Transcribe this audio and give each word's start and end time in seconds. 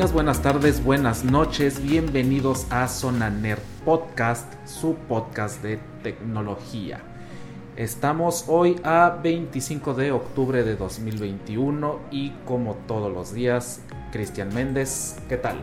Días, 0.00 0.14
buenas 0.14 0.40
tardes, 0.40 0.82
buenas 0.82 1.24
noches, 1.24 1.82
bienvenidos 1.82 2.66
a 2.70 2.88
Zona 2.88 3.28
Nerd 3.28 3.60
Podcast, 3.84 4.50
su 4.66 4.94
podcast 4.94 5.62
de 5.62 5.78
tecnología. 6.02 7.02
Estamos 7.76 8.46
hoy 8.48 8.80
a 8.82 9.18
25 9.22 9.92
de 9.92 10.12
octubre 10.12 10.64
de 10.64 10.76
2021 10.76 12.00
y 12.10 12.30
como 12.46 12.76
todos 12.88 13.12
los 13.12 13.34
días, 13.34 13.82
Cristian 14.10 14.54
Méndez, 14.54 15.18
¿qué 15.28 15.36
tal? 15.36 15.58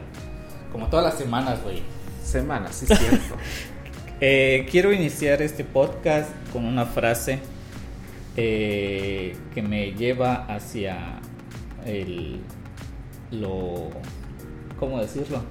Como 0.72 0.86
todas 0.86 1.06
las 1.06 1.17
semanas, 1.17 1.64
güey. 1.64 1.81
Semanas, 2.23 2.76
sí 2.76 2.86
es 2.88 3.00
cierto. 3.00 3.36
Eh, 4.22 4.67
quiero 4.70 4.94
iniciar 4.94 5.42
este 5.42 5.64
podcast 5.64 6.30
con 6.54 6.66
una 6.66 6.86
frase 6.86 7.40
eh, 8.36 9.36
que 9.54 9.62
me 9.64 9.94
lleva 9.94 10.45
hacia 10.45 11.20
el 11.86 12.42
lo 13.31 13.90
¿cómo 14.80 14.99
decirlo? 14.99 15.41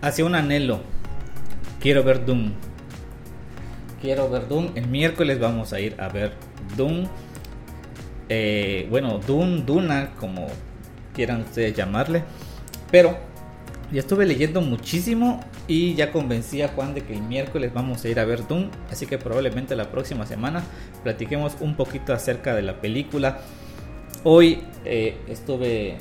Hacia 0.00 0.24
un 0.24 0.34
anhelo. 0.34 0.80
Quiero 1.80 2.04
ver 2.04 2.24
Doom. 2.24 2.52
Quiero 4.00 4.28
ver 4.30 4.48
Doom. 4.48 4.70
El 4.74 4.88
miércoles 4.88 5.38
vamos 5.38 5.72
a 5.72 5.80
ir 5.80 6.00
a 6.00 6.08
ver 6.08 6.32
Doom. 6.76 7.06
Eh, 8.28 8.86
bueno, 8.90 9.18
Doom, 9.18 9.64
Duna, 9.64 10.10
como 10.18 10.46
quieran 11.14 11.42
ustedes 11.42 11.74
llamarle. 11.74 12.24
Pero 12.90 13.16
ya 13.92 14.00
estuve 14.00 14.26
leyendo 14.26 14.60
muchísimo 14.60 15.40
y 15.68 15.94
ya 15.94 16.10
convencí 16.10 16.62
a 16.62 16.68
Juan 16.68 16.94
de 16.94 17.02
que 17.02 17.12
el 17.14 17.22
miércoles 17.22 17.72
vamos 17.72 18.04
a 18.04 18.08
ir 18.08 18.18
a 18.18 18.24
ver 18.24 18.46
Doom. 18.46 18.70
Así 18.90 19.06
que 19.06 19.18
probablemente 19.18 19.76
la 19.76 19.90
próxima 19.90 20.26
semana 20.26 20.62
platiquemos 21.02 21.56
un 21.60 21.76
poquito 21.76 22.12
acerca 22.12 22.54
de 22.54 22.62
la 22.62 22.80
película. 22.80 23.40
Hoy 24.24 24.64
eh, 24.84 25.16
estuve 25.28 25.98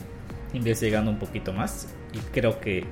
investigando 0.54 1.12
un 1.12 1.20
poquito 1.20 1.54
más 1.54 1.88
y 2.14 2.18
creo 2.32 2.60
que 2.60 2.86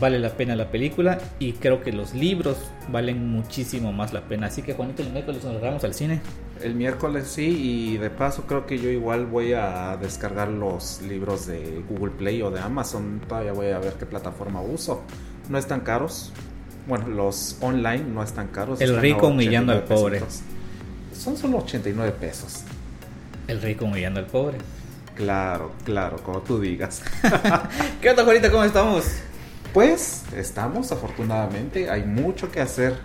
vale 0.00 0.18
la 0.18 0.30
pena 0.30 0.56
la 0.56 0.70
película 0.70 1.18
y 1.38 1.52
creo 1.52 1.82
que 1.82 1.92
los 1.92 2.14
libros 2.14 2.56
valen 2.88 3.28
muchísimo 3.28 3.92
más 3.92 4.12
la 4.12 4.22
pena. 4.22 4.46
Así 4.46 4.62
que 4.62 4.74
Juanito, 4.74 5.02
el 5.02 5.10
miércoles 5.10 5.44
nos 5.44 5.60
vamos 5.60 5.84
al 5.84 5.94
cine. 5.94 6.20
El 6.62 6.74
miércoles 6.74 7.26
sí, 7.26 7.92
y 7.92 7.98
de 7.98 8.10
paso 8.10 8.44
creo 8.46 8.66
que 8.66 8.78
yo 8.78 8.88
igual 8.88 9.26
voy 9.26 9.52
a 9.52 9.96
descargar 10.00 10.48
los 10.48 11.02
libros 11.02 11.46
de 11.46 11.82
Google 11.88 12.12
Play 12.12 12.42
o 12.42 12.50
de 12.50 12.60
Amazon. 12.60 13.20
Todavía 13.28 13.52
voy 13.52 13.68
a 13.68 13.78
ver 13.78 13.94
qué 13.94 14.06
plataforma 14.06 14.60
uso. 14.62 15.02
No 15.48 15.58
están 15.58 15.80
caros. 15.80 16.32
Bueno, 16.86 17.08
los 17.08 17.56
online 17.60 18.04
no 18.04 18.22
están 18.22 18.48
caros. 18.48 18.80
El 18.80 18.98
rico 19.00 19.28
humillando 19.28 19.72
al 19.72 19.84
pobre. 19.84 20.22
Son 21.12 21.36
solo 21.36 21.58
89 21.58 22.14
pesos. 22.20 22.62
El 23.48 23.60
rico 23.60 23.84
humillando 23.84 24.20
al 24.20 24.26
pobre. 24.26 24.58
Claro, 25.16 25.72
claro, 25.84 26.16
como 26.22 26.40
tú 26.40 26.60
digas. 26.60 27.02
¿Qué 28.00 28.10
onda, 28.10 28.24
Juanita? 28.24 28.50
¿Cómo 28.50 28.64
estamos? 28.64 29.04
Pues 29.74 30.22
estamos, 30.34 30.90
afortunadamente. 30.92 31.90
Hay 31.90 32.04
mucho 32.04 32.50
que 32.50 32.60
hacer 32.60 32.96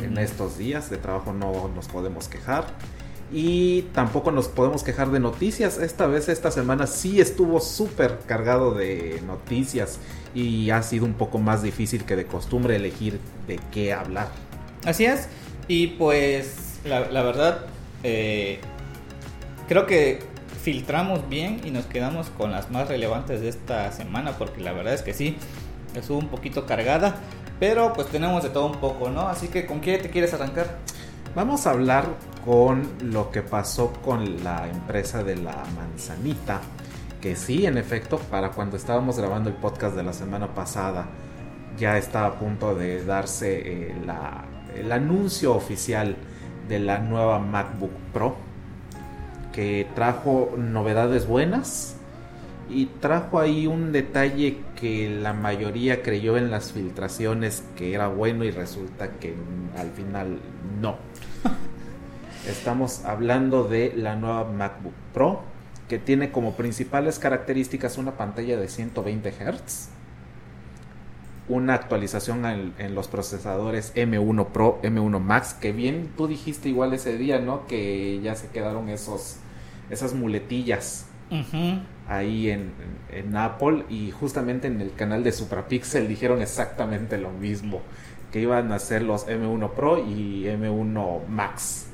en 0.00 0.18
estos 0.18 0.58
días 0.58 0.90
de 0.90 0.96
trabajo, 0.96 1.32
no 1.32 1.70
nos 1.74 1.88
podemos 1.88 2.28
quejar. 2.28 2.66
Y 3.32 3.82
tampoco 3.92 4.30
nos 4.30 4.48
podemos 4.48 4.82
quejar 4.82 5.10
de 5.10 5.20
noticias. 5.20 5.78
Esta 5.78 6.06
vez, 6.06 6.28
esta 6.28 6.50
semana 6.50 6.86
sí 6.86 7.20
estuvo 7.20 7.60
súper 7.60 8.20
cargado 8.26 8.72
de 8.72 9.20
noticias 9.26 9.98
y 10.34 10.70
ha 10.70 10.82
sido 10.82 11.06
un 11.06 11.14
poco 11.14 11.38
más 11.38 11.62
difícil 11.62 12.04
que 12.04 12.14
de 12.14 12.26
costumbre 12.26 12.76
elegir 12.76 13.18
de 13.48 13.58
qué 13.72 13.92
hablar. 13.92 14.28
Así 14.84 15.06
es. 15.06 15.28
Y 15.66 15.88
pues 15.88 16.78
la, 16.84 17.00
verdad, 17.22 17.66
eh, 18.04 18.60
creo 19.68 19.86
que 19.86 20.20
filtramos 20.66 21.28
bien 21.28 21.60
y 21.64 21.70
nos 21.70 21.86
quedamos 21.86 22.28
con 22.30 22.50
las 22.50 22.72
más 22.72 22.88
relevantes 22.88 23.40
de 23.40 23.48
esta 23.48 23.92
semana 23.92 24.32
porque 24.32 24.60
la 24.60 24.72
verdad 24.72 24.94
es 24.94 25.02
que 25.02 25.14
sí, 25.14 25.36
estuvo 25.94 26.18
un 26.18 26.26
poquito 26.26 26.66
cargada, 26.66 27.14
pero 27.60 27.92
pues 27.92 28.08
tenemos 28.08 28.42
de 28.42 28.48
todo 28.48 28.66
un 28.66 28.80
poco, 28.80 29.08
¿no? 29.08 29.28
Así 29.28 29.46
que 29.46 29.64
¿con 29.64 29.80
qué 29.80 29.96
te 29.98 30.10
quieres 30.10 30.34
arrancar? 30.34 30.78
Vamos 31.36 31.68
a 31.68 31.70
hablar 31.70 32.06
con 32.44 32.82
lo 33.00 33.30
que 33.30 33.42
pasó 33.42 33.92
con 34.04 34.42
la 34.42 34.68
empresa 34.68 35.22
de 35.22 35.36
la 35.36 35.62
manzanita, 35.76 36.60
que 37.20 37.36
sí, 37.36 37.64
en 37.64 37.78
efecto, 37.78 38.18
para 38.18 38.50
cuando 38.50 38.76
estábamos 38.76 39.20
grabando 39.20 39.48
el 39.48 39.54
podcast 39.54 39.94
de 39.94 40.02
la 40.02 40.12
semana 40.12 40.52
pasada, 40.52 41.06
ya 41.78 41.96
estaba 41.96 42.26
a 42.26 42.38
punto 42.40 42.74
de 42.74 43.04
darse 43.04 43.92
eh, 43.92 43.94
el 44.74 44.90
anuncio 44.90 45.54
oficial 45.54 46.16
de 46.68 46.80
la 46.80 46.98
nueva 46.98 47.38
MacBook 47.38 47.92
Pro 48.12 48.55
que 49.56 49.88
trajo 49.94 50.52
novedades 50.58 51.26
buenas 51.26 51.96
y 52.68 52.86
trajo 53.00 53.40
ahí 53.40 53.66
un 53.66 53.90
detalle 53.90 54.58
que 54.78 55.08
la 55.08 55.32
mayoría 55.32 56.02
creyó 56.02 56.36
en 56.36 56.50
las 56.50 56.72
filtraciones 56.72 57.64
que 57.74 57.94
era 57.94 58.08
bueno 58.08 58.44
y 58.44 58.50
resulta 58.50 59.12
que 59.12 59.34
al 59.78 59.90
final 59.92 60.40
no. 60.82 60.96
Estamos 62.46 63.06
hablando 63.06 63.64
de 63.64 63.94
la 63.96 64.14
nueva 64.14 64.44
MacBook 64.44 64.92
Pro 65.14 65.40
que 65.88 65.98
tiene 65.98 66.30
como 66.30 66.52
principales 66.52 67.18
características 67.18 67.96
una 67.96 68.18
pantalla 68.18 68.58
de 68.58 68.68
120 68.68 69.30
Hz, 69.30 69.88
una 71.48 71.72
actualización 71.72 72.44
en, 72.44 72.74
en, 72.76 72.94
los 72.94 73.08
procesadores 73.08 73.94
M1 73.94 74.48
Pro, 74.48 74.80
M1 74.82 75.18
Max, 75.18 75.54
que 75.54 75.72
bien 75.72 76.10
tú 76.14 76.26
dijiste 76.26 76.68
igual 76.68 76.92
ese 76.92 77.16
día, 77.16 77.38
¿no? 77.38 77.66
Que 77.66 78.20
ya 78.20 78.34
se 78.34 78.48
quedaron 78.48 78.88
esos 78.88 79.38
esas 79.90 80.14
muletillas 80.14 81.06
ahí 82.08 82.50
en, 82.50 82.72
en, 83.10 83.36
Apple 83.36 83.84
y 83.88 84.10
justamente 84.10 84.68
en 84.68 84.80
el 84.80 84.92
canal 84.94 85.24
de 85.24 85.32
Suprapixel 85.32 86.06
dijeron 86.06 86.40
exactamente 86.40 87.18
lo 87.18 87.30
mismo, 87.30 87.82
que 88.32 88.40
iban 88.40 88.72
a 88.72 88.78
ser 88.78 89.02
los 89.02 89.26
M1 89.26 89.70
Pro 89.70 89.98
y 89.98 90.44
M1 90.44 91.26
Max. 91.26 91.86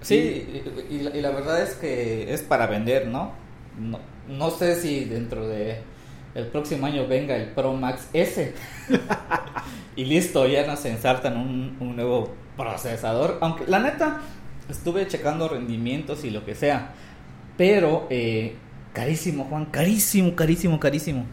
Sí, 0.00 0.62
y, 0.90 1.00
la, 1.00 1.30
verdad 1.30 1.60
es 1.60 1.74
que 1.74 2.32
es 2.32 2.42
para 2.42 2.66
vender, 2.66 3.08
¿no? 3.08 3.32
¿no? 3.78 3.98
No 4.28 4.50
sé 4.50 4.76
si 4.76 5.04
dentro 5.04 5.48
de 5.48 5.80
el 6.34 6.46
próximo 6.46 6.86
año 6.86 7.06
venga 7.08 7.34
el 7.36 7.48
Pro 7.48 7.72
Max 7.72 8.08
S 8.12 8.54
y 9.96 10.04
listo, 10.04 10.46
ya 10.46 10.66
nos 10.66 10.84
ensartan 10.84 11.36
un, 11.36 11.76
un 11.80 11.96
nuevo 11.96 12.32
procesador, 12.56 13.38
aunque 13.40 13.66
la 13.66 13.80
neta 13.80 14.20
estuve 14.68 15.06
checando 15.06 15.48
rendimientos 15.48 16.24
y 16.24 16.30
lo 16.30 16.44
que 16.44 16.54
sea. 16.54 16.94
Pero 17.56 18.06
eh, 18.10 18.54
carísimo, 18.92 19.44
Juan, 19.44 19.66
carísimo, 19.66 20.34
carísimo, 20.34 20.78
carísimo. 20.78 21.26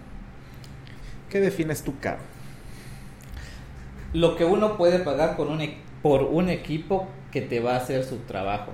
¿Qué 1.29 1.39
defines 1.39 1.83
tu 1.83 1.99
caro? 1.99 2.19
Lo 4.13 4.35
que 4.37 4.45
uno 4.45 4.77
puede 4.77 4.99
pagar 4.99 5.35
por 5.35 5.47
un, 5.47 5.61
e, 5.61 5.77
por 6.01 6.23
un 6.23 6.49
equipo 6.49 7.07
que 7.31 7.41
te 7.41 7.59
va 7.59 7.73
a 7.73 7.77
hacer 7.77 8.03
su 8.05 8.17
trabajo. 8.19 8.71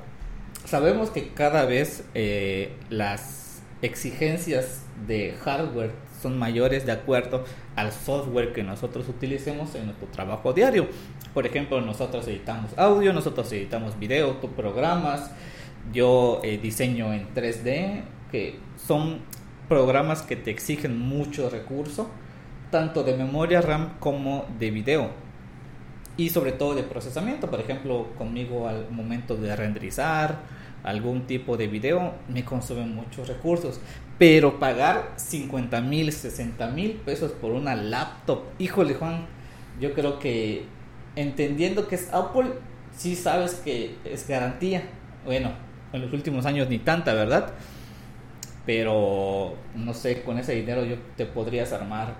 Sabemos 0.66 1.10
que 1.10 1.30
cada 1.30 1.66
vez 1.66 2.04
eh, 2.14 2.76
las 2.90 3.62
exigencias 3.82 4.84
de 5.08 5.34
hardware 5.44 5.92
son 6.22 6.38
mayores 6.38 6.86
de 6.86 6.92
acuerdo 6.92 7.44
al 7.76 7.92
software 7.92 8.54
que 8.54 8.64
nosotros 8.64 9.08
utilicemos 9.10 9.76
en 9.76 9.86
nuestro 9.86 10.08
trabajo 10.08 10.54
diario. 10.54 10.88
Por 11.34 11.46
ejemplo, 11.46 11.82
nosotros 11.82 12.28
editamos 12.28 12.78
audio, 12.78 13.14
nosotros 13.14 13.52
editamos 13.52 13.98
video, 14.00 14.32
tú 14.38 14.50
programas, 14.52 15.32
yo 15.94 16.40
eh, 16.44 16.58
diseño 16.58 17.14
en 17.14 17.34
3D, 17.34 18.04
que 18.32 18.60
son 18.78 19.20
programas 19.68 20.22
que 20.22 20.36
te 20.36 20.52
exigen 20.52 21.00
mucho 21.00 21.50
recurso, 21.50 22.10
tanto 22.70 23.04
de 23.04 23.16
memoria 23.16 23.62
RAM 23.62 23.98
como 24.00 24.46
de 24.60 24.72
video. 24.72 25.10
Y 26.18 26.30
sobre 26.30 26.52
todo 26.52 26.76
de 26.76 26.84
procesamiento, 26.84 27.50
por 27.50 27.60
ejemplo, 27.60 28.08
conmigo 28.18 28.68
al 28.68 28.92
momento 28.92 29.36
de 29.36 29.56
renderizar 29.56 30.40
algún 30.84 31.28
tipo 31.28 31.58
de 31.58 31.68
video 31.68 32.14
me 32.28 32.44
consume 32.44 32.86
muchos 32.86 33.28
recursos. 33.28 33.80
Pero 34.22 34.60
pagar 34.60 35.14
50 35.16 35.82
mil, 35.82 36.12
60 36.12 36.68
mil 36.68 36.92
pesos 36.92 37.32
por 37.32 37.54
una 37.54 37.74
laptop, 37.74 38.44
híjole 38.60 38.94
Juan, 38.94 39.26
yo 39.80 39.96
creo 39.96 40.20
que 40.20 40.66
entendiendo 41.16 41.88
que 41.88 41.96
es 41.96 42.14
Apple, 42.14 42.52
sí 42.96 43.16
sabes 43.16 43.56
que 43.56 43.96
es 44.06 44.28
garantía. 44.28 44.84
Bueno, 45.26 45.54
en 45.92 46.04
los 46.04 46.14
últimos 46.14 46.46
años 46.46 46.70
ni 46.70 46.78
tanta, 46.78 47.16
¿verdad? 47.16 47.54
Pero 48.64 49.56
no 49.74 49.96
sé, 49.96 50.22
con 50.22 50.38
ese 50.38 50.54
dinero 50.54 50.86
yo 50.86 50.98
te 51.18 51.26
podrías 51.26 51.74
armar 51.74 52.14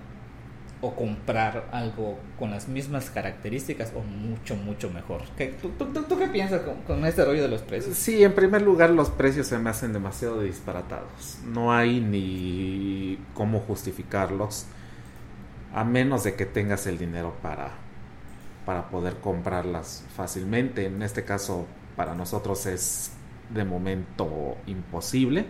o 0.82 0.96
comprar 0.96 1.68
algo 1.70 2.18
con 2.38 2.50
las 2.50 2.66
mismas 2.66 3.08
características 3.08 3.92
o 3.94 4.00
mucho, 4.00 4.56
mucho 4.56 4.90
mejor. 4.90 5.22
tú, 5.60 5.70
tú, 5.70 6.18
qué 6.18 6.26
piensas 6.26 6.62
con, 6.62 6.82
con, 6.82 7.06
este 7.06 7.24
rollo 7.24 7.42
de 7.42 7.48
los 7.48 7.62
precios? 7.62 7.96
Sí, 7.96 8.22
en 8.24 8.34
primer 8.34 8.62
lugar 8.62 8.90
los 8.90 9.08
precios 9.08 9.46
se 9.46 9.58
me 9.58 9.70
hacen 9.70 9.92
demasiado 9.92 10.42
disparatados. 10.42 11.38
No 11.46 11.72
hay 11.72 12.00
ni 12.00 13.16
cómo 13.32 13.60
justificarlos 13.60 14.66
a 15.72 15.84
menos 15.84 16.24
de 16.24 16.34
que 16.34 16.46
tengas 16.46 16.86
el 16.88 16.98
dinero 16.98 17.32
para, 17.42 17.70
para 18.66 18.90
poder 18.90 19.14
comprarlas 19.18 20.04
fácilmente. 20.16 20.86
En 20.86 21.00
este 21.02 21.24
caso, 21.24 21.66
para 21.96 22.16
nosotros 22.16 22.66
es 22.66 23.12
de 23.50 23.64
momento 23.64 24.56
imposible. 24.66 25.46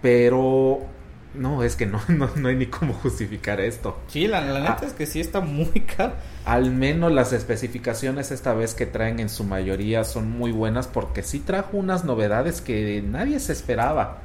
Pero 0.00 0.86
no, 1.34 1.62
es 1.62 1.76
que 1.76 1.86
no, 1.86 2.00
no, 2.08 2.48
hay 2.48 2.56
ni 2.56 2.66
cómo 2.66 2.94
justificar 2.94 3.60
esto. 3.60 3.98
Sí, 4.08 4.26
la, 4.26 4.40
neta 4.40 4.78
ah. 4.82 4.86
es 4.86 4.92
que 4.92 5.06
sí 5.06 5.20
está 5.20 5.40
muy 5.40 5.80
caro. 5.80 6.14
Al 6.44 6.70
menos 6.70 7.12
las 7.12 7.32
especificaciones 7.32 8.30
esta 8.30 8.54
vez 8.54 8.74
que 8.74 8.86
traen 8.86 9.20
en 9.20 9.28
su 9.28 9.44
mayoría 9.44 10.04
son 10.04 10.30
muy 10.30 10.52
buenas 10.52 10.86
porque 10.86 11.22
sí 11.22 11.40
trajo 11.40 11.76
unas 11.76 12.04
novedades 12.04 12.60
que 12.60 13.02
nadie 13.02 13.40
se 13.40 13.52
esperaba 13.52 14.18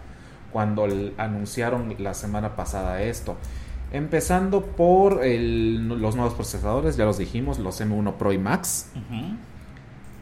cuando 0.52 0.88
anunciaron 1.18 1.96
la 2.00 2.14
semana 2.14 2.56
pasada 2.56 3.02
esto. 3.02 3.38
Empezando 3.92 4.64
por 4.66 5.26
los 5.26 6.16
nuevos 6.16 6.36
procesadores, 6.36 6.96
ya 6.96 7.06
los 7.06 7.18
dijimos, 7.18 7.58
los 7.58 7.82
M1 7.82 8.14
Pro 8.18 8.34
y 8.34 8.38
Max. 8.38 8.92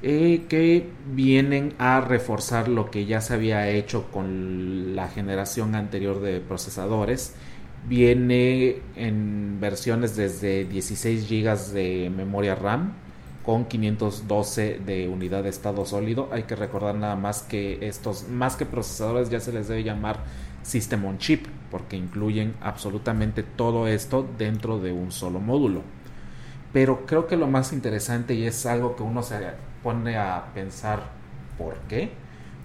Eh, 0.03 0.45
que 0.47 0.87
vienen 1.11 1.73
a 1.79 2.01
reforzar 2.01 2.67
lo 2.67 2.91
que 2.91 3.07
ya 3.07 3.19
se 3.19 3.33
había 3.33 3.67
hecho 3.69 4.11
con 4.11 4.95
la 4.95 5.07
generación 5.07 5.73
anterior 5.73 6.21
de 6.21 6.39
procesadores. 6.39 7.33
Viene 7.87 8.81
en 8.95 9.59
versiones 9.59 10.15
desde 10.15 10.65
16 10.65 11.27
GB 11.27 11.73
de 11.73 12.11
memoria 12.15 12.53
RAM 12.53 12.93
con 13.43 13.65
512 13.65 14.81
de 14.85 15.07
unidad 15.07 15.43
de 15.43 15.49
estado 15.49 15.85
sólido. 15.85 16.29
Hay 16.31 16.43
que 16.43 16.55
recordar 16.55 16.95
nada 16.95 17.15
más 17.15 17.41
que 17.41 17.87
estos, 17.87 18.27
más 18.27 18.55
que 18.55 18.65
procesadores, 18.65 19.29
ya 19.31 19.39
se 19.39 19.51
les 19.51 19.67
debe 19.67 19.83
llamar 19.83 20.19
System 20.61 21.05
on 21.05 21.17
Chip, 21.17 21.47
porque 21.71 21.95
incluyen 21.95 22.53
absolutamente 22.61 23.41
todo 23.41 23.87
esto 23.87 24.27
dentro 24.37 24.79
de 24.79 24.91
un 24.91 25.11
solo 25.11 25.39
módulo. 25.39 25.81
Pero 26.73 27.05
creo 27.05 27.25
que 27.25 27.37
lo 27.37 27.47
más 27.47 27.73
interesante 27.73 28.35
y 28.35 28.43
es 28.43 28.65
algo 28.65 28.95
que 28.95 29.03
uno 29.03 29.23
se 29.23 29.35
pone 29.83 30.17
a 30.17 30.47
pensar 30.53 31.01
por 31.57 31.75
qué, 31.89 32.11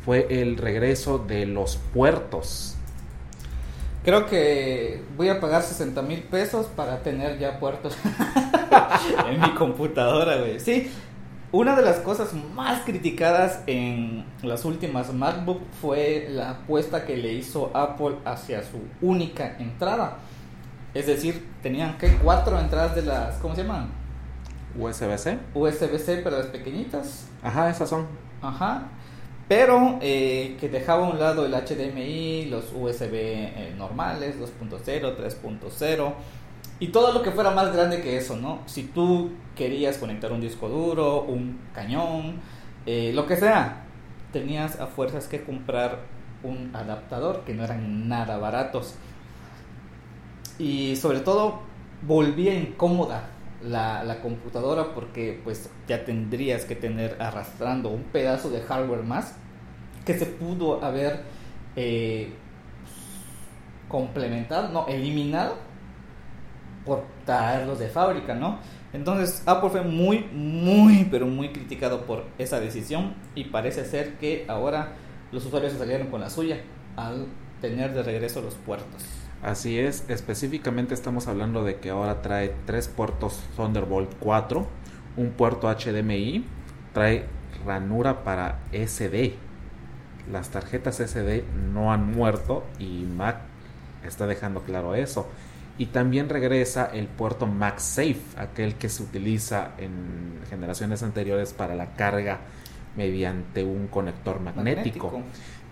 fue 0.05 0.27
el 0.31 0.57
regreso 0.57 1.19
de 1.19 1.47
los 1.47 1.77
puertos. 1.77 2.77
Creo 4.05 4.27
que 4.27 5.03
voy 5.17 5.29
a 5.29 5.41
pagar 5.41 5.63
60 5.63 6.03
mil 6.03 6.23
pesos 6.25 6.67
para 6.67 7.03
tener 7.03 7.39
ya 7.39 7.61
puertos 7.61 7.97
en 9.29 9.41
mi 9.41 9.55
computadora, 9.55 10.39
güey. 10.39 10.59
Sí, 10.59 10.91
una 11.53 11.77
de 11.77 11.83
las 11.83 11.99
cosas 11.99 12.33
más 12.33 12.81
criticadas 12.81 13.61
en 13.67 14.25
las 14.43 14.65
últimas 14.65 15.13
MacBook 15.13 15.61
fue 15.81 16.27
la 16.31 16.51
apuesta 16.51 17.05
que 17.05 17.17
le 17.17 17.35
hizo 17.35 17.71
Apple 17.77 18.17
hacia 18.25 18.63
su 18.63 18.79
única 19.01 19.57
entrada. 19.59 20.17
Es 20.95 21.07
decir, 21.07 21.47
tenían 21.63 21.97
que 21.99 22.17
cuatro 22.17 22.59
entradas 22.59 22.95
de 22.97 23.03
las, 23.03 23.37
¿cómo 23.37 23.55
se 23.55 23.63
llaman? 23.63 24.02
USB-C. 24.79 25.39
USB-C, 25.55 26.21
pero 26.25 26.39
las 26.39 26.47
pequeñitas. 26.47 27.27
Ajá, 27.43 27.71
esas 27.71 27.89
son. 27.89 28.07
Ajá. 28.41 28.89
Pero 29.49 29.99
eh, 30.01 30.57
que 30.61 30.69
dejaba 30.69 31.07
a 31.07 31.11
un 31.11 31.19
lado 31.19 31.45
el 31.45 31.53
HDMI, 31.53 32.47
los 32.47 32.73
USB 32.73 33.13
eh, 33.13 33.75
normales, 33.77 34.37
2.0, 34.41 35.17
3.0 35.17 36.13
y 36.79 36.89
todo 36.89 37.13
lo 37.13 37.23
que 37.23 37.31
fuera 37.31 37.51
más 37.51 37.73
grande 37.73 38.01
que 38.01 38.17
eso, 38.17 38.37
¿no? 38.37 38.61
Si 38.67 38.85
tú 38.85 39.31
querías 39.55 39.99
conectar 39.99 40.33
un 40.33 40.41
disco 40.41 40.69
duro, 40.69 41.23
un 41.23 41.61
cañón, 41.75 42.41
eh, 42.87 43.13
lo 43.15 43.27
que 43.27 43.37
sea, 43.37 43.85
tenías 44.33 44.81
a 44.81 44.87
fuerzas 44.87 45.29
que 45.29 45.45
comprar 45.45 45.99
un 46.43 46.75
adaptador 46.75 47.43
que 47.45 47.55
no 47.55 47.65
eran 47.65 48.09
nada 48.09 48.39
baratos. 48.39 48.95
Y 50.59 50.97
sobre 50.97 51.21
todo 51.21 51.61
volvía 52.03 52.55
incómoda 52.55 53.29
la, 53.65 54.19
computadora 54.23 54.95
porque 54.95 55.41
pues 55.45 55.71
ya 55.87 56.05
tendrías 56.05 56.65
que 56.65 56.75
tener 56.75 57.17
arrastrando 57.21 57.89
un 57.89 58.05
pedazo 58.05 58.51
de 58.51 58.61
hardware 58.61 59.03
más 59.03 59.35
que 60.05 60.19
se 60.19 60.27
pudo 60.27 60.85
haber 60.85 61.23
eh, 61.77 62.33
complementado, 63.89 64.69
no, 64.69 64.87
eliminado 64.89 65.57
por 66.85 67.05
traerlos 67.25 67.79
de 67.79 67.89
fábrica, 67.89 68.35
¿no? 68.35 68.59
Entonces 68.93 69.43
Apple 69.47 69.71
fue 69.71 69.83
muy, 69.83 70.25
muy, 70.33 71.07
pero 71.11 71.27
muy 71.27 71.51
criticado 71.51 72.05
por 72.05 72.25
esa 72.39 72.61
decisión 72.61 73.15
y 73.35 73.45
parece 73.45 73.85
ser 73.85 74.15
que 74.19 74.45
ahora 74.49 74.95
los 75.31 75.47
usuarios 75.47 75.73
se 75.73 75.79
salieron 75.79 76.09
con 76.09 76.21
la 76.21 76.29
suya 76.29 76.61
al 76.97 77.27
tener 77.61 77.95
de 77.95 78.03
regreso 78.03 78.43
los 78.43 78.55
puertos. 78.55 79.22
Así 79.43 79.77
es, 79.77 80.05
específicamente 80.07 80.95
estamos 80.95 81.27
hablando 81.27 81.65
de 81.65 81.81
que 81.81 81.91
ahora 81.91 82.23
trae 82.23 82.55
tres 82.65 82.87
puertos 82.87 83.43
Thunderbolt 83.57 84.13
4, 84.21 84.65
un 85.17 85.31
puerto 85.31 85.69
HDMI, 85.69 86.45
trae 86.93 87.27
ranura 87.67 88.23
para 88.23 88.61
SD. 88.73 89.35
Las 90.31 90.51
tarjetas 90.51 91.01
SD 91.01 91.43
no 91.73 91.93
han 91.93 92.13
muerto 92.13 92.63
y 92.79 93.05
Mac 93.05 93.39
está 94.07 94.29
dejando 94.29 94.63
claro 94.63 94.95
eso. 94.95 95.29
Y 95.77 95.87
también 95.87 96.29
regresa 96.29 96.87
el 96.87 97.09
puerto 97.09 97.49
MagSafe, 97.49 98.21
aquel 98.37 98.77
que 98.77 98.89
se 98.89 99.03
utiliza 99.03 99.73
en 99.79 100.39
generaciones 100.51 101.03
anteriores 101.03 101.53
para 101.53 101.75
la 101.75 101.95
carga 101.95 102.39
mediante 102.97 103.65
un 103.65 103.89
conector 103.89 104.39
magnético. 104.39 105.23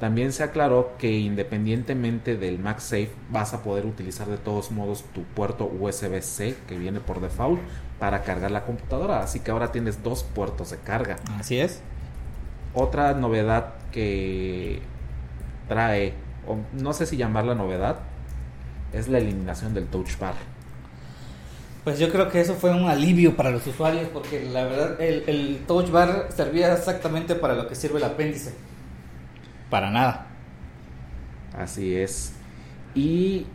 También 0.01 0.33
se 0.33 0.43
aclaró 0.43 0.93
que 0.99 1.19
independientemente 1.19 2.39
del 2.39 2.59
MagSafe 2.59 3.11
vas 3.29 3.53
a 3.53 3.63
poder 3.63 3.85
utilizar 3.85 4.27
de 4.29 4.39
todos 4.39 4.71
modos 4.71 5.05
tu 5.15 5.25
puerto 5.25 5.67
USB-C 5.67 6.57
que 6.67 6.79
viene 6.79 7.01
por 7.01 7.21
default 7.21 7.61
para 7.99 8.23
cargar 8.23 8.51
la 8.51 8.65
computadora. 8.65 9.23
Así 9.23 9.41
que 9.41 9.51
ahora 9.51 9.73
tienes 9.73 10.03
dos 10.03 10.23
puertos 10.23 10.71
de 10.71 10.79
carga. 10.79 11.17
Así 11.39 11.61
es. 11.61 11.83
Otra 12.73 13.13
novedad 13.13 13.75
que 13.93 14.81
trae, 15.69 16.15
o 16.49 16.57
no 16.73 16.95
sé 16.95 17.05
si 17.05 17.19
llamarla 17.19 17.55
novedad, 17.55 17.99
es 18.95 19.07
la 19.07 19.19
eliminación 19.19 19.75
del 19.75 19.85
touch 19.85 20.19
bar. 20.19 20.35
Pues 21.85 21.99
yo 21.99 22.11
creo 22.11 22.31
que 22.31 22.41
eso 22.41 22.55
fue 22.55 22.71
un 22.71 22.89
alivio 22.89 23.37
para 23.37 23.51
los 23.51 23.67
usuarios 23.67 24.09
porque 24.09 24.49
la 24.49 24.65
verdad 24.65 25.01
el, 25.01 25.25
el 25.27 25.65
touch 25.67 25.91
bar 25.91 26.29
servía 26.35 26.73
exactamente 26.73 27.35
para 27.35 27.55
lo 27.55 27.69
que 27.69 27.75
sirve 27.75 27.99
el 27.99 28.05
apéndice 28.05 28.55
para 29.71 29.91
nada. 29.91 30.27
Así 31.57 31.97
es. 31.97 32.33
Y 32.95 33.47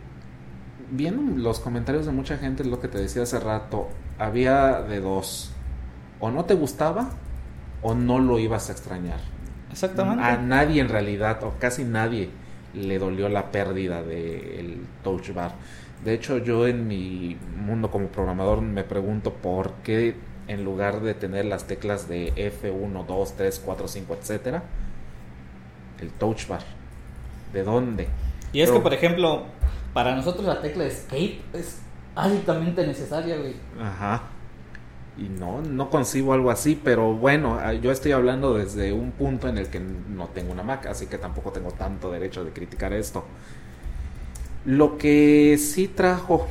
viendo 0.92 1.38
los 1.38 1.60
comentarios 1.60 2.06
de 2.06 2.12
mucha 2.12 2.38
gente, 2.38 2.64
lo 2.64 2.80
que 2.80 2.88
te 2.88 2.98
decía 2.98 3.24
hace 3.24 3.40
rato, 3.40 3.90
había 4.18 4.82
de 4.82 5.02
dos. 5.02 5.52
O 6.20 6.32
no 6.32 6.46
te 6.46 6.54
gustaba 6.54 7.10
o 7.82 7.94
no 7.94 8.20
lo 8.20 8.40
ibas 8.40 8.70
a 8.70 8.72
extrañar. 8.72 9.20
Exactamente. 9.72 10.24
A 10.24 10.38
nadie 10.38 10.82
en 10.82 10.90
realidad, 10.90 11.44
o 11.44 11.54
casi 11.60 11.84
nadie, 11.84 12.30
le 12.74 12.98
dolió 13.00 13.30
la 13.30 13.52
pérdida 13.52 14.02
del 14.02 14.86
touch 15.04 15.34
bar. 15.34 15.54
De 16.04 16.14
hecho, 16.14 16.38
yo 16.38 16.68
en 16.68 16.88
mi 16.88 17.38
mundo 17.58 17.90
como 17.90 18.08
programador 18.08 18.62
me 18.62 18.84
pregunto 18.84 19.34
por 19.34 19.74
qué 19.84 20.16
en 20.48 20.64
lugar 20.64 21.02
de 21.02 21.14
tener 21.14 21.46
las 21.46 21.66
teclas 21.66 22.08
de 22.08 22.34
F1, 22.36 23.06
2, 23.06 23.34
3, 23.36 23.62
4, 23.66 23.88
5, 23.88 24.18
etcétera, 24.22 24.64
el 26.00 26.10
touch 26.12 26.48
bar. 26.48 26.62
¿De 27.54 27.64
dónde? 27.64 28.08
Y 28.52 28.62
es 28.62 28.72
que, 28.72 28.80
por 28.80 28.94
ejemplo, 28.94 29.44
para 29.94 30.16
nosotros 30.16 30.46
la 30.46 30.62
tecla 30.62 30.86
escape 30.86 31.42
es 31.54 31.80
altamente 32.16 32.86
necesaria, 32.86 33.38
güey. 33.38 33.56
Ajá. 33.82 34.24
Y 35.18 35.24
no, 35.30 35.62
no 35.62 35.90
concibo 35.90 36.34
algo 36.34 36.52
así, 36.52 36.80
pero 36.82 37.14
bueno, 37.14 37.58
ah, 37.62 37.74
yo 37.74 37.92
estoy 37.92 38.12
hablando 38.12 38.54
desde 38.54 38.92
un 38.92 39.12
punto 39.12 39.48
en 39.48 39.58
el 39.58 39.70
que 39.70 39.80
no 39.80 40.28
tengo 40.28 40.52
una 40.52 40.64
Mac, 40.64 40.86
así 40.88 41.08
que 41.08 41.18
tampoco 41.18 41.52
tengo 41.52 41.72
tanto 41.72 42.12
derecho 42.12 42.44
de 42.44 42.52
criticar 42.52 42.92
esto. 42.92 43.24
Lo 44.66 44.98
que 44.98 45.58
sí 45.58 45.88
trajo 45.88 46.48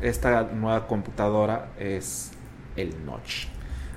esta 0.00 0.42
nueva 0.42 0.86
computadora 0.86 1.68
es 1.78 2.32
el 2.76 3.04
notch. 3.04 3.46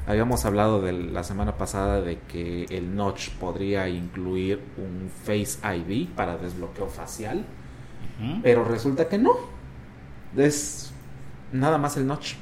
Habíamos 0.05 0.43
hablado 0.43 0.81
de 0.81 0.91
la 0.91 1.23
semana 1.23 1.57
pasada 1.57 2.01
de 2.01 2.19
que 2.19 2.65
el 2.65 2.93
notch 2.95 3.29
podría 3.31 3.87
incluir 3.87 4.61
un 4.77 5.09
Face 5.09 5.59
ID 5.63 6.09
para 6.09 6.37
desbloqueo 6.37 6.87
facial, 6.87 7.45
pero 8.41 8.65
resulta 8.65 9.07
que 9.07 9.17
no. 9.17 9.31
Es 10.35 10.91
nada 11.53 11.77
más 11.77 11.95
el 11.95 12.05
notch. 12.05 12.33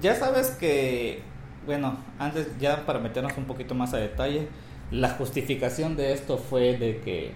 Ya 0.00 0.14
sabes 0.14 0.50
que, 0.50 1.22
bueno, 1.66 1.98
antes 2.18 2.58
ya 2.58 2.86
para 2.86 2.98
meternos 2.98 3.36
un 3.36 3.44
poquito 3.44 3.74
más 3.74 3.92
a 3.92 3.98
detalle, 3.98 4.48
la 4.90 5.10
justificación 5.10 5.96
de 5.96 6.12
esto 6.12 6.38
fue 6.38 6.78
de 6.78 7.00
que 7.00 7.32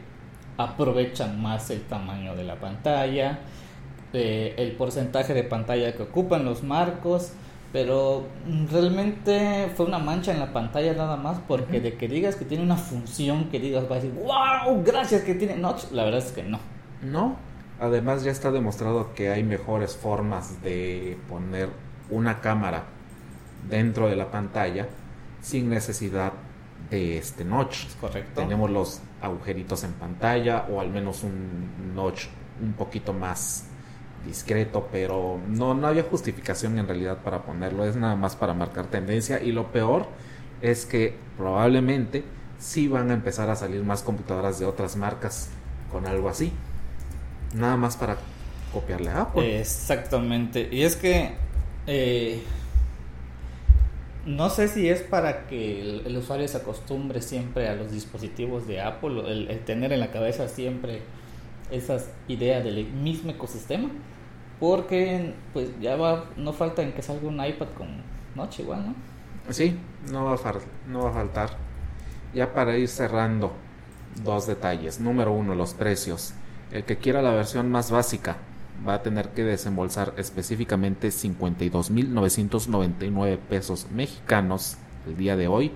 aprovechan 0.56 1.40
más 1.40 1.70
el 1.70 1.82
tamaño 1.82 2.34
de 2.34 2.44
la 2.44 2.56
pantalla, 2.56 3.40
el 4.12 4.72
porcentaje 4.72 5.34
de 5.34 5.44
pantalla 5.44 5.92
que 5.94 6.02
ocupan 6.02 6.44
los 6.44 6.62
marcos, 6.62 7.32
pero 7.72 8.24
realmente 8.70 9.70
fue 9.76 9.86
una 9.86 9.98
mancha 9.98 10.32
en 10.32 10.40
la 10.40 10.52
pantalla 10.52 10.92
nada 10.94 11.16
más 11.16 11.38
porque 11.46 11.80
de 11.80 11.94
que 11.94 12.08
digas 12.08 12.34
que 12.36 12.44
tiene 12.44 12.64
una 12.64 12.76
función 12.76 13.48
que 13.48 13.60
digas 13.60 13.84
va 13.84 13.96
a 13.96 14.00
decir 14.00 14.12
wow 14.12 14.82
gracias 14.84 15.22
que 15.22 15.34
tiene 15.34 15.56
notch 15.56 15.92
la 15.92 16.02
verdad 16.02 16.18
es 16.18 16.32
que 16.32 16.42
no 16.42 16.58
no 17.00 17.36
además 17.78 18.24
ya 18.24 18.32
está 18.32 18.50
demostrado 18.50 19.14
que 19.14 19.30
hay 19.30 19.44
mejores 19.44 19.96
formas 19.96 20.60
de 20.62 21.16
poner 21.28 21.68
una 22.10 22.40
cámara 22.40 22.86
dentro 23.68 24.08
de 24.08 24.16
la 24.16 24.30
pantalla 24.30 24.88
sin 25.40 25.70
necesidad 25.70 26.32
de 26.90 27.18
este 27.18 27.44
notch. 27.44 27.86
correcto. 28.00 28.40
Tenemos 28.40 28.70
los 28.70 29.00
agujeritos 29.22 29.84
en 29.84 29.92
pantalla 29.92 30.66
o 30.70 30.80
al 30.80 30.90
menos 30.90 31.22
un 31.22 31.94
notch 31.94 32.26
un 32.62 32.72
poquito 32.72 33.12
más 33.12 33.69
discreto, 34.26 34.88
pero 34.92 35.40
no, 35.48 35.74
no 35.74 35.86
había 35.86 36.02
justificación 36.02 36.78
en 36.78 36.86
realidad 36.86 37.18
para 37.18 37.42
ponerlo, 37.42 37.84
es 37.84 37.96
nada 37.96 38.16
más 38.16 38.36
para 38.36 38.54
marcar 38.54 38.86
tendencia. 38.86 39.42
Y 39.42 39.52
lo 39.52 39.72
peor 39.72 40.06
es 40.62 40.86
que 40.86 41.14
probablemente 41.36 42.24
sí 42.58 42.88
van 42.88 43.10
a 43.10 43.14
empezar 43.14 43.48
a 43.50 43.56
salir 43.56 43.82
más 43.82 44.02
computadoras 44.02 44.58
de 44.58 44.66
otras 44.66 44.96
marcas 44.96 45.48
con 45.90 46.06
algo 46.06 46.28
así, 46.28 46.52
nada 47.54 47.76
más 47.76 47.96
para 47.96 48.18
copiarle 48.72 49.10
a 49.10 49.22
Apple. 49.22 49.60
Exactamente, 49.60 50.68
y 50.70 50.82
es 50.82 50.96
que 50.96 51.32
eh, 51.86 52.42
no 54.26 54.50
sé 54.50 54.68
si 54.68 54.88
es 54.88 55.00
para 55.00 55.46
que 55.46 55.80
el, 55.80 56.16
usuario 56.16 56.46
se 56.46 56.58
acostumbre 56.58 57.22
siempre 57.22 57.68
a 57.68 57.74
los 57.74 57.90
dispositivos 57.90 58.66
de 58.66 58.80
Apple, 58.80 59.22
el, 59.26 59.60
tener 59.60 59.92
en 59.92 60.00
la 60.00 60.10
cabeza 60.10 60.48
siempre 60.48 61.00
esas 61.70 62.10
ideas 62.28 62.64
del 62.64 62.86
mismo 62.92 63.30
ecosistema, 63.30 63.88
porque 64.58 65.34
pues 65.52 65.70
ya 65.80 65.96
va, 65.96 66.24
no 66.36 66.52
falta 66.52 66.82
en 66.82 66.92
que 66.92 67.02
salga 67.02 67.28
un 67.28 67.44
iPad 67.44 67.68
con 67.76 67.88
noche 68.34 68.62
igual, 68.62 68.88
¿no? 68.88 68.94
Sí, 69.52 69.76
no 70.10 70.24
va 70.24 70.34
a, 70.34 70.54
no 70.88 71.04
va 71.04 71.10
a 71.10 71.12
faltar. 71.12 71.50
Ya 72.34 72.52
para 72.52 72.76
ir 72.76 72.88
cerrando, 72.88 73.52
dos 74.22 74.46
detalles. 74.46 75.00
Número 75.00 75.32
uno, 75.32 75.54
los 75.54 75.72
precios. 75.74 76.34
El 76.70 76.84
que 76.84 76.98
quiera 76.98 77.22
la 77.22 77.32
versión 77.32 77.70
más 77.70 77.90
básica 77.90 78.36
va 78.86 78.94
a 78.94 79.02
tener 79.02 79.30
que 79.30 79.42
desembolsar 79.44 80.12
específicamente 80.16 81.08
52.999 81.08 83.38
pesos 83.38 83.88
mexicanos 83.90 84.76
el 85.06 85.16
día 85.16 85.36
de 85.36 85.48
hoy 85.48 85.72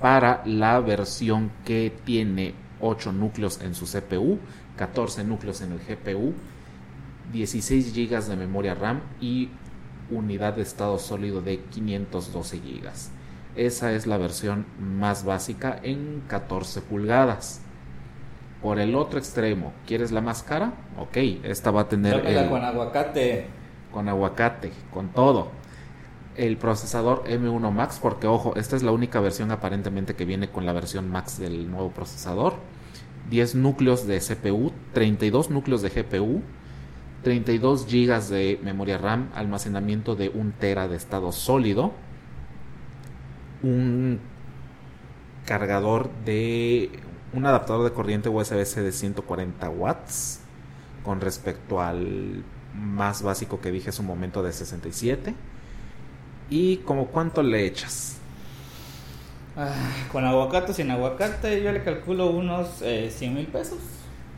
para 0.00 0.42
la 0.44 0.80
versión 0.80 1.50
que 1.64 1.92
tiene 2.04 2.54
8 2.80 3.12
núcleos 3.12 3.60
en 3.60 3.74
su 3.74 3.86
CPU, 3.86 4.38
14 4.76 5.24
núcleos 5.24 5.60
en 5.60 5.72
el 5.72 5.78
GPU, 5.78 6.34
16 7.32 7.94
GB 7.94 8.24
de 8.24 8.36
memoria 8.36 8.74
RAM 8.74 9.00
y 9.20 9.50
unidad 10.10 10.54
de 10.54 10.62
estado 10.62 10.98
sólido 10.98 11.40
de 11.40 11.60
512 11.60 12.58
GB. 12.58 12.90
Esa 13.56 13.92
es 13.92 14.06
la 14.06 14.18
versión 14.18 14.66
más 14.78 15.24
básica 15.24 15.80
en 15.82 16.22
14 16.28 16.82
pulgadas. 16.82 17.62
Por 18.62 18.78
el 18.78 18.94
otro 18.94 19.18
extremo, 19.18 19.72
¿quieres 19.86 20.12
la 20.12 20.20
más 20.20 20.42
cara? 20.42 20.72
Ok, 20.98 21.16
esta 21.42 21.70
va 21.70 21.82
a 21.82 21.88
tener... 21.88 22.22
con 22.48 22.62
aguacate. 22.64 23.46
Con 23.92 24.08
aguacate, 24.08 24.72
con 24.92 25.08
todo. 25.08 25.48
El 26.36 26.58
procesador 26.58 27.24
M1 27.24 27.72
Max, 27.72 27.98
porque 28.00 28.26
ojo, 28.26 28.54
esta 28.56 28.76
es 28.76 28.82
la 28.82 28.92
única 28.92 29.20
versión 29.20 29.50
aparentemente 29.50 30.14
que 30.14 30.26
viene 30.26 30.50
con 30.50 30.66
la 30.66 30.72
versión 30.72 31.10
Max 31.10 31.38
del 31.38 31.70
nuevo 31.70 31.90
procesador. 31.90 32.54
10 33.30 33.54
núcleos 33.56 34.06
de 34.06 34.20
CPU, 34.20 34.72
32 34.92 35.50
núcleos 35.50 35.82
de 35.82 35.88
GPU, 35.88 36.42
32 37.22 37.86
GB 37.86 38.28
de 38.28 38.60
memoria 38.62 38.98
RAM, 38.98 39.30
almacenamiento 39.34 40.14
de 40.14 40.28
1 40.28 40.52
tera 40.60 40.86
de 40.88 40.96
estado 40.96 41.32
sólido, 41.32 41.92
un 43.62 44.20
cargador 45.46 46.10
de 46.24 46.90
un 47.32 47.46
adaptador 47.46 47.84
de 47.84 47.92
corriente 47.92 48.28
USB-C 48.28 48.82
de 48.82 48.92
140 48.92 49.70
watts 49.70 50.40
con 51.02 51.20
respecto 51.20 51.80
al 51.80 52.44
más 52.74 53.22
básico 53.22 53.60
que 53.60 53.70
dije 53.70 53.90
hace 53.90 54.02
un 54.02 54.08
momento 54.08 54.42
de 54.42 54.52
67 54.52 55.34
y 56.50 56.78
como 56.78 57.06
cuánto 57.06 57.42
le 57.42 57.66
echas 57.66 58.16
ah, 59.56 59.72
con 60.12 60.24
aguacate 60.24 60.72
sin 60.72 60.90
aguacate 60.90 61.62
yo 61.62 61.72
le 61.72 61.82
calculo 61.82 62.30
unos 62.30 62.82
eh, 62.82 63.12
100 63.14 63.34
mil 63.34 63.46
pesos 63.46 63.78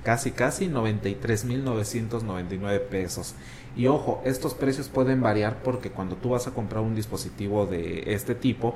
casi 0.08 0.30
casi 0.30 0.68
93.999 0.68 2.80
pesos. 2.80 3.34
Y 3.76 3.88
ojo, 3.88 4.22
estos 4.24 4.54
precios 4.54 4.88
pueden 4.88 5.20
variar 5.20 5.62
porque 5.62 5.90
cuando 5.90 6.16
tú 6.16 6.30
vas 6.30 6.46
a 6.46 6.52
comprar 6.52 6.82
un 6.82 6.94
dispositivo 6.94 7.66
de 7.66 8.14
este 8.14 8.34
tipo, 8.34 8.74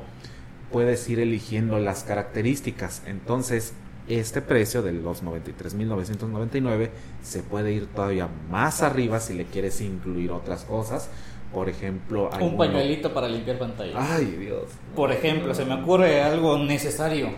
puedes 0.70 1.08
ir 1.08 1.20
eligiendo 1.20 1.78
las 1.78 2.04
características. 2.04 3.00
Entonces, 3.06 3.72
este 4.08 4.42
precio 4.42 4.82
de 4.82 4.92
los 4.92 5.24
93.999 5.24 6.90
se 7.22 7.42
puede 7.42 7.72
ir 7.72 7.86
todavía 7.86 8.28
más 8.50 8.82
arriba 8.82 9.18
si 9.18 9.32
le 9.32 9.46
quieres 9.46 9.80
incluir 9.80 10.32
otras 10.32 10.64
cosas. 10.64 11.08
Por 11.52 11.68
ejemplo, 11.68 12.30
un 12.40 12.56
pañuelito 12.56 13.12
para 13.12 13.28
limpiar 13.28 13.58
pantalla. 13.58 13.94
Ay, 13.96 14.24
Dios. 14.24 14.64
Por 14.96 15.12
ejemplo, 15.12 15.54
se 15.54 15.64
me 15.64 15.74
ocurre 15.74 16.22
algo 16.22 16.58
necesario. 16.58 17.30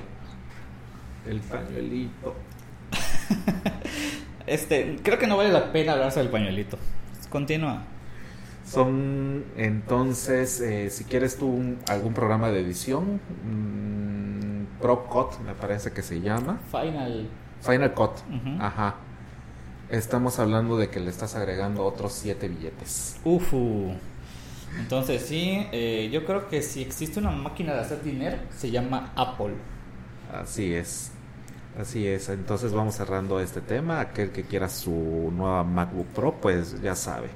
El 1.29 1.41
pañuelito. 1.41 2.35
este, 4.47 4.97
creo 5.03 5.19
que 5.19 5.27
no 5.27 5.37
vale 5.37 5.51
la 5.51 5.73
pena 5.73 5.95
hablarse 5.95 6.21
del 6.21 6.29
pañuelito. 6.29 6.79
Continúa. 7.29 7.83
Son 8.65 9.45
entonces, 9.57 10.61
eh, 10.61 10.91
si 10.91 11.05
quieres 11.05 11.37
tú 11.37 11.77
algún 11.89 12.15
programa 12.15 12.51
de 12.51 12.61
edición, 12.61 13.21
mm, 13.45 14.81
ProCut 14.81 15.39
me 15.45 15.55
parece 15.55 15.93
que 15.93 16.03
se 16.03 16.21
llama. 16.21 16.61
Final. 16.71 17.29
Final 17.61 17.95
Cut, 17.95 18.13
ajá. 18.61 18.97
Estamos 19.91 20.39
hablando 20.39 20.77
de 20.77 20.89
que 20.89 21.01
le 21.01 21.11
estás 21.11 21.35
agregando 21.35 21.85
otros 21.85 22.13
7 22.15 22.49
billetes. 22.49 23.17
Ufu. 23.25 23.95
Entonces 24.79 25.23
sí, 25.23 25.67
eh, 25.73 26.09
yo 26.13 26.25
creo 26.25 26.49
que 26.49 26.63
si 26.63 26.83
existe 26.83 27.21
una 27.21 27.31
máquina 27.31 27.75
de 27.75 27.81
hacer 27.81 28.03
dinero, 28.03 28.39
se 28.57 28.71
llama 28.71 29.13
Apple. 29.15 29.55
Así 30.33 30.75
es. 30.75 31.11
Así 31.79 32.07
es, 32.07 32.29
entonces 32.29 32.73
vamos 32.73 32.95
cerrando 32.95 33.41
este 33.41 33.61
tema. 33.61 34.01
Aquel 34.01 34.31
que 34.31 34.45
quiera 34.45 34.69
su 34.69 35.33
nueva 35.35 35.65
MacBook 35.65 36.07
Pro, 36.09 36.35
pues 36.41 36.81
ya 36.81 36.95
sabe. 36.95 37.29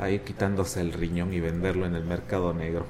Ahí 0.00 0.20
quitándose 0.20 0.80
el 0.80 0.92
riñón 0.92 1.32
y 1.32 1.40
venderlo 1.40 1.86
en 1.86 1.96
el 1.96 2.04
mercado 2.04 2.54
negro. 2.54 2.86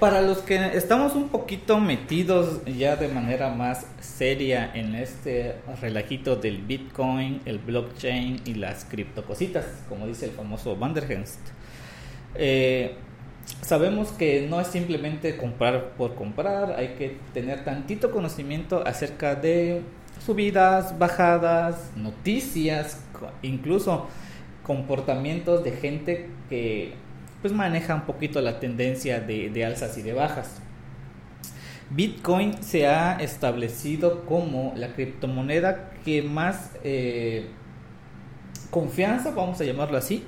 Para 0.00 0.20
los 0.20 0.38
que 0.38 0.76
estamos 0.76 1.14
un 1.14 1.28
poquito 1.28 1.78
metidos 1.78 2.60
ya 2.66 2.96
de 2.96 3.08
manera 3.08 3.50
más 3.50 3.86
seria 4.00 4.70
en 4.74 4.94
este 4.94 5.54
relajito 5.80 6.36
del 6.36 6.58
Bitcoin, 6.58 7.40
el 7.44 7.58
blockchain 7.58 8.42
y 8.44 8.54
las 8.54 8.84
criptocositas, 8.84 9.64
como 9.88 10.06
dice 10.06 10.26
el 10.26 10.32
famoso 10.32 10.76
Vanderhengst. 10.76 11.38
Eh, 12.34 12.96
sabemos 13.62 14.10
que 14.10 14.46
no 14.48 14.60
es 14.60 14.66
simplemente 14.66 15.36
comprar 15.36 15.90
por 15.90 16.16
comprar, 16.16 16.74
hay 16.76 16.94
que 16.98 17.16
tener 17.32 17.64
tantito 17.64 18.10
conocimiento 18.10 18.86
acerca 18.86 19.36
de 19.36 19.82
subidas, 20.24 20.98
bajadas, 20.98 21.92
noticias, 21.96 23.00
incluso 23.42 24.08
comportamientos 24.64 25.62
de 25.62 25.72
gente 25.72 26.30
que 26.48 26.94
pues 27.44 27.52
maneja 27.52 27.94
un 27.94 28.06
poquito 28.06 28.40
la 28.40 28.58
tendencia 28.58 29.20
de, 29.20 29.64
alzas 29.66 29.98
y 29.98 30.02
de 30.02 30.14
bajas. 30.14 30.62
Bitcoin 31.90 32.62
se 32.62 32.86
ha 32.86 33.20
establecido 33.20 34.24
como 34.24 34.72
la 34.76 34.94
criptomoneda 34.94 35.90
que 36.06 36.22
más 36.22 36.70
eh, 36.84 37.50
confianza, 38.70 39.32
vamos 39.32 39.60
a 39.60 39.64
llamarlo 39.64 39.98
así, 39.98 40.24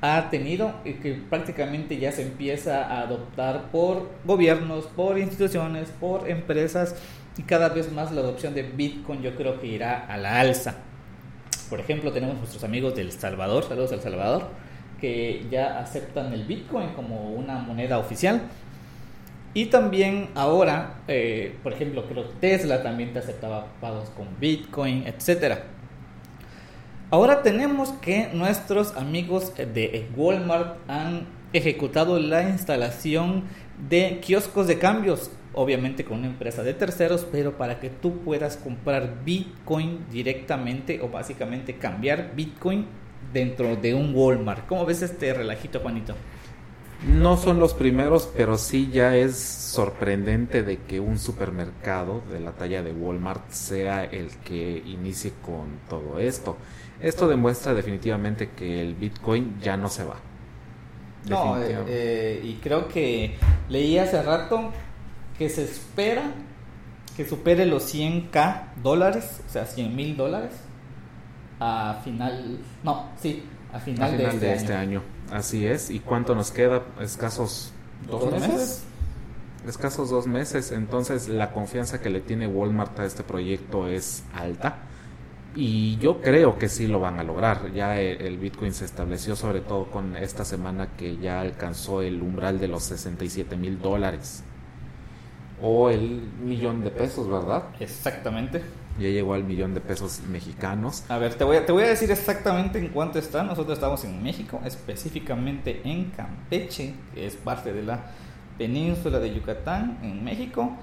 ha 0.00 0.30
tenido 0.30 0.74
y 0.84 0.94
que 0.94 1.12
prácticamente 1.12 1.96
ya 1.98 2.10
se 2.10 2.22
empieza 2.22 2.88
a 2.88 3.02
adoptar 3.02 3.70
por 3.70 4.10
gobiernos, 4.24 4.86
por 4.86 5.20
instituciones, 5.20 5.90
por 6.00 6.28
empresas 6.28 6.96
y 7.38 7.44
cada 7.44 7.68
vez 7.68 7.92
más 7.92 8.10
la 8.10 8.20
adopción 8.20 8.52
de 8.52 8.64
Bitcoin 8.64 9.22
yo 9.22 9.36
creo 9.36 9.60
que 9.60 9.68
irá 9.68 10.06
a 10.06 10.16
la 10.16 10.40
alza. 10.40 10.74
Por 11.70 11.78
ejemplo, 11.78 12.10
tenemos 12.10 12.36
nuestros 12.36 12.64
amigos 12.64 12.96
del 12.96 13.12
Salvador, 13.12 13.62
saludos 13.62 13.92
al 13.92 14.00
Salvador, 14.00 14.71
que 15.02 15.44
ya 15.50 15.80
aceptan 15.80 16.32
el 16.32 16.44
Bitcoin 16.44 16.90
como 16.90 17.32
una 17.32 17.58
moneda 17.58 17.98
oficial. 17.98 18.42
Y 19.52 19.66
también 19.66 20.28
ahora, 20.36 21.00
eh, 21.08 21.58
por 21.64 21.72
ejemplo, 21.72 22.06
creo 22.08 22.28
que 22.28 22.34
Tesla 22.36 22.84
también 22.84 23.12
te 23.12 23.18
aceptaba 23.18 23.66
pagos 23.80 24.10
con 24.10 24.28
Bitcoin, 24.38 25.04
etcétera. 25.06 25.64
Ahora 27.10 27.42
tenemos 27.42 27.90
que 28.00 28.28
nuestros 28.32 28.96
amigos 28.96 29.52
de 29.56 30.08
Walmart 30.16 30.78
han 30.88 31.26
ejecutado 31.52 32.18
la 32.20 32.48
instalación 32.48 33.44
de 33.90 34.20
kioscos 34.20 34.68
de 34.68 34.78
cambios, 34.78 35.32
obviamente 35.52 36.04
con 36.04 36.18
una 36.18 36.28
empresa 36.28 36.62
de 36.62 36.74
terceros, 36.74 37.26
pero 37.30 37.58
para 37.58 37.80
que 37.80 37.90
tú 37.90 38.20
puedas 38.20 38.56
comprar 38.56 39.24
Bitcoin 39.24 40.06
directamente 40.10 41.00
o 41.02 41.08
básicamente 41.08 41.76
cambiar 41.76 42.34
Bitcoin 42.36 42.86
dentro 43.32 43.76
de 43.76 43.94
un 43.94 44.14
Walmart. 44.14 44.66
¿Cómo 44.66 44.84
ves 44.84 45.02
este 45.02 45.32
relajito, 45.32 45.80
Juanito? 45.80 46.14
No 47.06 47.36
son 47.36 47.58
los 47.58 47.74
primeros, 47.74 48.28
pero 48.36 48.56
sí 48.56 48.88
ya 48.92 49.16
es 49.16 49.36
sorprendente 49.36 50.62
de 50.62 50.78
que 50.78 51.00
un 51.00 51.18
supermercado 51.18 52.22
de 52.30 52.38
la 52.38 52.52
talla 52.52 52.82
de 52.82 52.92
Walmart 52.92 53.50
sea 53.50 54.04
el 54.04 54.28
que 54.44 54.82
inicie 54.86 55.32
con 55.44 55.80
todo 55.88 56.20
esto. 56.20 56.56
Esto 57.00 57.26
demuestra 57.26 57.74
definitivamente 57.74 58.50
que 58.50 58.80
el 58.80 58.94
Bitcoin 58.94 59.58
ya 59.60 59.76
no 59.76 59.88
se 59.88 60.04
va. 60.04 60.16
No, 61.28 61.60
eh, 61.60 61.76
eh, 61.88 62.40
y 62.44 62.54
creo 62.54 62.86
que 62.88 63.36
leí 63.68 63.98
hace 63.98 64.22
rato 64.22 64.70
que 65.36 65.48
se 65.48 65.64
espera 65.64 66.32
que 67.16 67.26
supere 67.26 67.66
los 67.66 67.94
100k 67.94 68.74
dólares, 68.82 69.40
o 69.46 69.52
sea, 69.52 69.66
100 69.66 69.94
mil 69.94 70.16
dólares, 70.16 70.52
a 71.62 71.94
final, 72.02 72.58
no, 72.82 73.06
sí, 73.20 73.42
a 73.72 73.78
final, 73.78 74.16
de, 74.16 74.26
este, 74.26 74.52
este 74.52 74.74
año. 74.74 75.02
Así 75.30 75.66
es. 75.66 75.90
¿Y 75.90 76.00
cuánto 76.00 76.34
nos 76.34 76.50
queda? 76.50 76.82
Escasos 77.00 77.72
dos, 78.08 78.30
meses? 78.32 78.84
Escasos 79.66 80.10
dos 80.10 80.26
meses. 80.26 80.72
Entonces 80.72 81.28
la 81.28 81.52
confianza 81.52 82.00
que 82.00 82.10
le 82.10 82.20
tiene 82.20 82.46
Walmart 82.46 82.98
a 82.98 83.04
este 83.04 83.22
proyecto 83.22 83.86
es 83.86 84.24
alta. 84.34 84.78
Y 85.54 85.98
yo 85.98 86.20
creo 86.20 86.58
que 86.58 86.68
sí 86.68 86.86
lo 86.86 86.98
van 86.98 87.20
a 87.20 87.22
lograr. 87.22 87.72
Ya 87.72 88.00
el 88.00 88.38
Bitcoin 88.38 88.72
se 88.72 88.84
estableció 88.84 89.36
sobre 89.36 89.60
todo 89.60 89.90
con 89.90 90.16
esta 90.16 90.44
semana 90.44 90.88
que 90.96 91.18
ya 91.18 91.40
alcanzó 91.40 92.02
el 92.02 92.22
umbral 92.22 92.58
de 92.58 92.68
los 92.68 92.82
67 92.84 93.56
mil 93.56 93.80
dólares. 93.80 94.42
O 95.60 95.90
el 95.90 96.22
millón 96.42 96.82
de 96.82 96.90
pesos, 96.90 97.28
¿verdad? 97.28 97.64
Exactamente 97.78 98.62
ya 98.98 99.08
llegó 99.08 99.34
al 99.34 99.44
millón 99.44 99.74
de 99.74 99.80
pesos 99.80 100.20
mexicanos. 100.28 101.04
A 101.08 101.18
ver, 101.18 101.34
te 101.34 101.44
voy 101.44 101.56
a, 101.56 101.66
te 101.66 101.72
voy 101.72 101.84
a 101.84 101.88
decir 101.88 102.10
exactamente 102.10 102.78
en 102.78 102.88
cuánto 102.88 103.18
está. 103.18 103.42
Nosotros 103.42 103.78
estamos 103.78 104.04
en 104.04 104.22
México, 104.22 104.60
específicamente 104.64 105.80
en 105.84 106.10
Campeche, 106.10 106.94
que 107.14 107.26
es 107.26 107.36
parte 107.36 107.72
de 107.72 107.82
la 107.82 108.10
península 108.58 109.18
de 109.18 109.34
Yucatán, 109.34 109.98
en 110.02 110.22
México. 110.22 110.76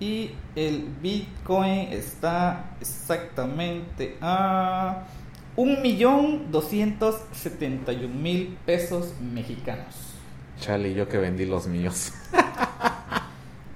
Y 0.00 0.32
el 0.56 0.88
Bitcoin 1.00 1.92
está 1.92 2.74
exactamente 2.80 4.16
a 4.20 5.04
un 5.54 5.82
mil 5.82 5.98
pesos 8.66 9.14
mexicanos. 9.20 9.94
Chale, 10.60 10.94
yo 10.94 11.08
que 11.08 11.18
vendí 11.18 11.46
los 11.46 11.66
míos. 11.66 12.12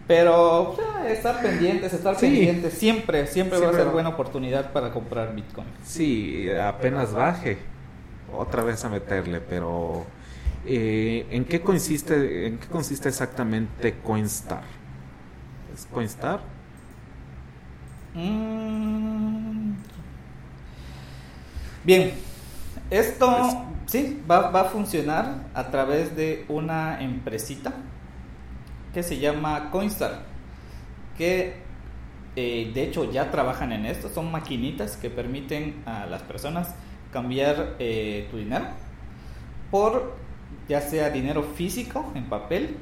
Pero 0.06 0.76
estar 1.08 1.42
pendientes, 1.42 1.92
estar 1.92 2.16
pendientes, 2.16 2.74
siempre, 2.74 3.26
siempre, 3.26 3.58
va 3.58 3.70
a 3.70 3.72
ser 3.72 3.88
buena 3.88 4.10
oportunidad 4.10 4.72
para 4.72 4.92
comprar 4.92 5.34
Bitcoin. 5.34 5.66
Sí, 5.84 6.48
apenas 6.50 7.12
baje, 7.12 7.58
otra 8.32 8.62
vez 8.62 8.84
a 8.84 8.88
meterle, 8.88 9.40
pero 9.40 10.06
eh, 10.64 11.26
¿en 11.30 11.44
qué 11.44 11.60
consiste, 11.60 12.46
en 12.46 12.58
qué 12.58 12.68
consiste 12.68 13.08
exactamente 13.08 13.96
Coinstar? 14.04 14.62
¿Es 15.74 15.86
Coinstar? 15.86 16.40
Mm. 18.14 19.72
Bien, 21.82 22.12
esto 22.90 23.66
sí 23.86 24.22
va, 24.28 24.50
va 24.50 24.60
a 24.62 24.64
funcionar 24.64 25.46
a 25.52 25.68
través 25.68 26.14
de 26.14 26.44
una 26.48 27.02
empresita 27.02 27.72
que 28.96 29.02
se 29.02 29.18
llama 29.18 29.68
Coinstar, 29.70 30.22
que 31.18 31.52
eh, 32.34 32.70
de 32.72 32.82
hecho 32.82 33.12
ya 33.12 33.30
trabajan 33.30 33.72
en 33.72 33.84
esto, 33.84 34.08
son 34.08 34.32
maquinitas 34.32 34.96
que 34.96 35.10
permiten 35.10 35.82
a 35.84 36.06
las 36.06 36.22
personas 36.22 36.74
cambiar 37.12 37.76
eh, 37.78 38.26
tu 38.30 38.38
dinero 38.38 38.64
por 39.70 40.16
ya 40.66 40.80
sea 40.80 41.10
dinero 41.10 41.42
físico 41.42 42.10
en 42.14 42.30
papel 42.30 42.78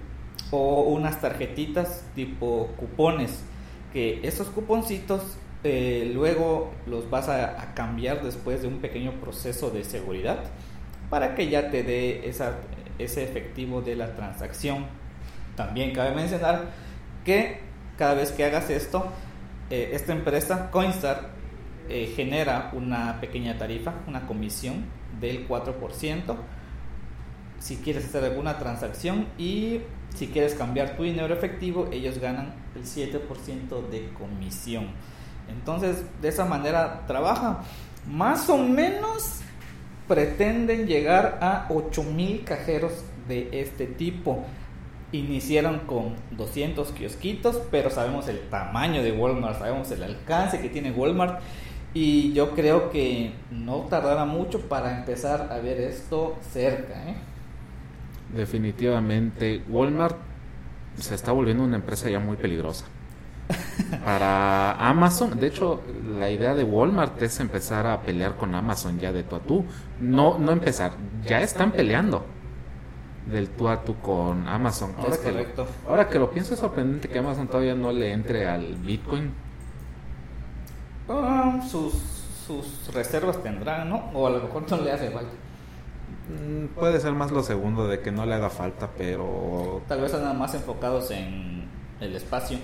o 0.52 0.82
unas 0.82 1.20
tarjetitas 1.20 2.04
tipo 2.14 2.68
cupones, 2.76 3.42
que 3.92 4.20
esos 4.22 4.46
cuponcitos 4.50 5.20
eh, 5.64 6.12
luego 6.14 6.70
los 6.86 7.10
vas 7.10 7.28
a, 7.28 7.74
cambiar 7.74 8.22
después 8.22 8.62
de 8.62 8.68
un 8.68 8.78
pequeño 8.78 9.14
proceso 9.14 9.70
de 9.70 9.82
seguridad 9.82 10.44
para 11.10 11.34
que 11.34 11.48
ya 11.48 11.72
te 11.72 11.82
dé 11.82 12.28
ese 12.28 13.24
efectivo 13.24 13.82
de 13.82 13.96
la 13.96 14.14
transacción 14.14 14.86
también 15.56 15.92
cabe 15.92 16.14
mencionar 16.14 16.66
que 17.24 17.60
cada 17.96 18.14
vez 18.14 18.32
que 18.32 18.44
hagas 18.44 18.70
esto, 18.70 19.06
eh, 19.70 19.90
esta 19.92 20.12
empresa, 20.12 20.70
Coinstar, 20.70 21.30
eh, 21.88 22.12
genera 22.16 22.70
una 22.72 23.20
pequeña 23.20 23.58
tarifa, 23.58 23.94
una 24.06 24.26
comisión 24.26 24.84
del 25.20 25.46
4%. 25.46 26.36
Si 27.58 27.76
quieres 27.76 28.04
hacer 28.06 28.24
alguna 28.24 28.58
transacción 28.58 29.26
y 29.38 29.80
si 30.14 30.28
quieres 30.28 30.54
cambiar 30.54 30.96
tu 30.96 31.02
dinero 31.02 31.32
efectivo, 31.32 31.88
ellos 31.92 32.18
ganan 32.18 32.54
el 32.74 32.84
7% 32.84 33.88
de 33.90 34.08
comisión. 34.14 34.88
Entonces, 35.48 36.04
de 36.20 36.28
esa 36.28 36.44
manera 36.44 37.06
trabaja. 37.06 37.60
Más 38.06 38.48
o 38.50 38.58
menos 38.58 39.40
pretenden 40.08 40.86
llegar 40.86 41.38
a 41.40 41.66
8000 41.70 42.44
cajeros 42.44 42.92
de 43.28 43.48
este 43.60 43.86
tipo 43.86 44.44
iniciaron 45.18 45.80
con 45.80 46.14
200 46.32 46.90
kiosquitos, 46.92 47.60
pero 47.70 47.88
sabemos 47.88 48.26
el 48.28 48.40
tamaño 48.50 49.02
de 49.02 49.12
Walmart, 49.12 49.58
sabemos 49.58 49.90
el 49.92 50.02
alcance 50.02 50.60
que 50.60 50.68
tiene 50.68 50.90
Walmart 50.90 51.40
y 51.92 52.32
yo 52.32 52.50
creo 52.50 52.90
que 52.90 53.32
no 53.52 53.82
tardará 53.82 54.24
mucho 54.24 54.60
para 54.62 54.98
empezar 54.98 55.52
a 55.52 55.58
ver 55.58 55.80
esto 55.80 56.36
cerca. 56.50 56.94
¿eh? 57.08 57.14
Definitivamente, 58.34 59.62
Walmart 59.68 60.16
se 60.98 61.14
está 61.14 61.30
volviendo 61.30 61.62
una 61.62 61.76
empresa 61.76 62.10
ya 62.10 62.18
muy 62.18 62.36
peligrosa. 62.36 62.86
Para 64.04 64.72
Amazon, 64.72 65.38
de 65.38 65.46
hecho, 65.46 65.82
la 66.18 66.30
idea 66.30 66.54
de 66.54 66.64
Walmart 66.64 67.22
es 67.22 67.38
empezar 67.38 67.86
a 67.86 68.00
pelear 68.00 68.36
con 68.36 68.54
Amazon 68.54 68.98
ya 68.98 69.12
de 69.12 69.22
tú 69.22 69.36
a 69.36 69.40
tú. 69.40 69.64
No, 70.00 70.38
no 70.38 70.50
empezar, 70.50 70.92
ya 71.24 71.40
están 71.40 71.70
peleando 71.70 72.24
del 73.26 73.48
tú 73.48 73.68
a 73.68 73.82
tú 73.82 73.96
con 74.00 74.46
Amazon. 74.48 74.94
Ahora, 74.98 75.16
que 75.16 75.32
lo, 75.32 75.66
ahora 75.88 76.08
que 76.08 76.18
lo 76.18 76.30
pienso 76.30 76.54
es 76.54 76.60
sorprendente 76.60 77.08
que 77.08 77.18
Amazon 77.18 77.48
todavía 77.48 77.74
no 77.74 77.92
le 77.92 78.12
entre 78.12 78.46
al 78.46 78.74
Bitcoin. 78.76 79.32
Ah, 81.08 81.60
sus, 81.68 81.94
sus 82.46 82.92
reservas 82.92 83.42
tendrán, 83.42 83.88
¿no? 83.88 84.10
O 84.14 84.26
a 84.26 84.30
lo 84.30 84.40
mejor 84.40 84.70
no 84.70 84.76
le 84.78 84.92
hace 84.92 85.10
falta. 85.10 85.32
Mm, 86.28 86.66
puede 86.74 87.00
ser 87.00 87.12
más 87.12 87.30
lo 87.30 87.42
segundo 87.42 87.86
de 87.88 88.00
que 88.00 88.10
no 88.10 88.24
le 88.26 88.34
haga 88.34 88.50
falta, 88.50 88.90
pero... 88.96 89.82
Tal 89.88 90.00
vez 90.00 90.12
nada 90.12 90.32
más 90.32 90.54
enfocados 90.54 91.10
en 91.10 91.68
el 92.00 92.16
espacio. 92.16 92.58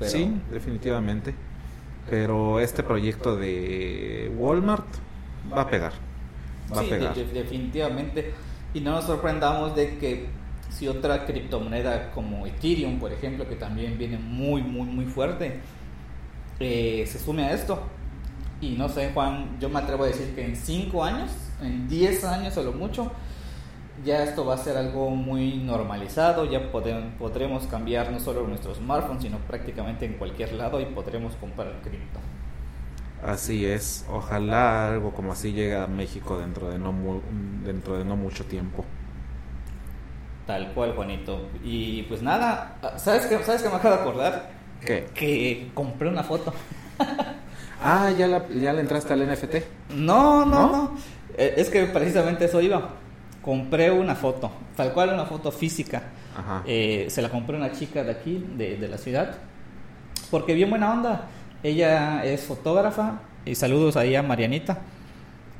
Sí, 0.00 0.40
definitivamente. 0.50 1.34
Pero 2.08 2.58
este 2.58 2.82
proyecto 2.82 3.36
de 3.36 4.32
Walmart 4.36 4.86
va 5.52 5.62
a 5.62 5.68
pegar 5.68 5.92
sí, 6.74 6.90
definitivamente. 7.32 8.32
Y 8.72 8.80
no 8.80 8.92
nos 8.92 9.04
sorprendamos 9.04 9.74
de 9.74 9.98
que 9.98 10.28
si 10.70 10.88
otra 10.88 11.26
criptomoneda 11.26 12.12
como 12.12 12.46
Ethereum, 12.46 12.98
por 12.98 13.12
ejemplo, 13.12 13.48
que 13.48 13.56
también 13.56 13.98
viene 13.98 14.18
muy, 14.18 14.62
muy, 14.62 14.86
muy 14.86 15.04
fuerte, 15.04 15.60
eh, 16.60 17.04
se 17.06 17.18
sume 17.18 17.44
a 17.44 17.52
esto. 17.52 17.82
Y 18.60 18.72
no 18.72 18.88
sé, 18.88 19.10
Juan, 19.12 19.58
yo 19.58 19.68
me 19.68 19.78
atrevo 19.80 20.04
a 20.04 20.08
decir 20.08 20.34
que 20.34 20.44
en 20.44 20.54
5 20.54 21.02
años, 21.02 21.30
en 21.62 21.88
10 21.88 22.24
años 22.24 22.56
o 22.56 22.62
lo 22.62 22.72
mucho, 22.72 23.10
ya 24.04 24.22
esto 24.22 24.44
va 24.44 24.54
a 24.54 24.58
ser 24.58 24.76
algo 24.76 25.10
muy 25.10 25.56
normalizado, 25.56 26.44
ya 26.50 26.70
podremos 26.70 27.66
cambiar 27.66 28.10
no 28.12 28.20
solo 28.20 28.46
nuestro 28.46 28.74
smartphone, 28.74 29.20
sino 29.20 29.38
prácticamente 29.38 30.06
en 30.06 30.14
cualquier 30.14 30.52
lado 30.52 30.80
y 30.80 30.86
podremos 30.86 31.34
comprar 31.36 31.80
cripto. 31.82 32.20
Así 33.22 33.66
es, 33.66 34.06
ojalá 34.10 34.88
algo 34.88 35.12
como 35.12 35.32
así 35.32 35.52
llegue 35.52 35.76
a 35.76 35.86
México 35.86 36.38
dentro 36.38 36.70
de 36.70 36.78
no 36.78 36.94
dentro 37.64 37.98
de 37.98 38.04
no 38.04 38.16
mucho 38.16 38.44
tiempo. 38.46 38.84
Tal 40.46 40.72
cual, 40.72 40.94
Juanito. 40.94 41.48
Y 41.62 42.02
pues 42.04 42.22
nada, 42.22 42.76
¿sabes 42.96 43.26
qué, 43.26 43.38
¿sabes 43.44 43.62
qué 43.62 43.68
me 43.68 43.76
acabo 43.76 43.94
de 43.94 44.00
acordar? 44.00 44.50
¿Qué? 44.84 45.06
Que 45.14 45.70
compré 45.74 46.08
una 46.08 46.22
foto. 46.22 46.52
ah, 47.84 48.10
¿ya, 48.16 48.26
la, 48.26 48.48
¿ya 48.48 48.72
le 48.72 48.80
entraste 48.80 49.12
al 49.12 49.30
NFT? 49.30 49.90
No, 49.94 50.46
no, 50.46 50.72
no, 50.72 50.96
eh, 51.36 51.54
Es 51.58 51.68
que 51.68 51.84
precisamente 51.84 52.46
eso 52.46 52.60
iba. 52.60 52.94
Compré 53.42 53.90
una 53.90 54.14
foto, 54.14 54.50
tal 54.76 54.92
cual 54.92 55.12
una 55.12 55.26
foto 55.26 55.52
física. 55.52 56.02
Ajá. 56.36 56.62
Eh, 56.66 57.06
se 57.10 57.20
la 57.20 57.28
compré 57.28 57.56
una 57.56 57.72
chica 57.72 58.02
de 58.02 58.10
aquí, 58.10 58.44
de, 58.56 58.76
de 58.76 58.88
la 58.88 58.98
ciudad, 58.98 59.36
porque 60.30 60.54
bien 60.54 60.70
buena 60.70 60.92
onda 60.92 61.28
ella 61.62 62.24
es 62.24 62.42
fotógrafa 62.42 63.20
y 63.44 63.54
saludos 63.54 63.96
ahí 63.96 64.14
a 64.14 64.22
Marianita. 64.22 64.78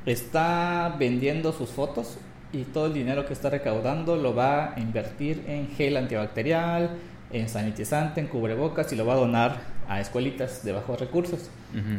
Está 0.06 0.96
vendiendo 0.98 1.52
sus 1.52 1.68
fotos 1.68 2.16
y 2.52 2.62
todo 2.62 2.86
el 2.86 2.94
dinero 2.94 3.26
que 3.26 3.34
está 3.34 3.50
recaudando 3.50 4.16
lo 4.16 4.34
va 4.34 4.74
a 4.74 4.80
invertir 4.80 5.44
en 5.46 5.68
gel 5.68 5.96
antibacterial, 5.98 6.90
en 7.32 7.48
sanitizante, 7.48 8.20
en 8.20 8.28
cubrebocas 8.28 8.90
y 8.92 8.96
lo 8.96 9.04
va 9.04 9.12
a 9.12 9.16
donar 9.16 9.58
a 9.88 10.00
escuelitas 10.00 10.64
de 10.64 10.72
bajos 10.72 10.98
recursos. 10.98 11.50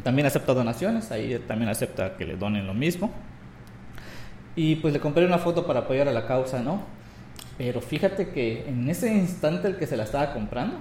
También 0.03 0.25
acepta 0.25 0.53
donaciones, 0.53 1.11
ahí 1.11 1.39
también 1.47 1.69
acepta 1.69 2.17
que 2.17 2.25
le 2.25 2.35
donen 2.35 2.65
lo 2.65 2.73
mismo. 2.73 3.11
Y 4.55 4.77
pues 4.77 4.93
le 4.93 4.99
compré 4.99 5.25
una 5.25 5.37
foto 5.37 5.65
para 5.65 5.81
apoyar 5.81 6.07
a 6.07 6.11
la 6.11 6.25
causa, 6.25 6.61
¿no? 6.61 6.81
Pero 7.57 7.79
fíjate 7.79 8.29
que 8.29 8.67
en 8.67 8.89
ese 8.89 9.13
instante 9.13 9.67
el 9.67 9.77
que 9.77 9.85
se 9.85 9.95
la 9.95 10.03
estaba 10.03 10.33
comprando, 10.33 10.77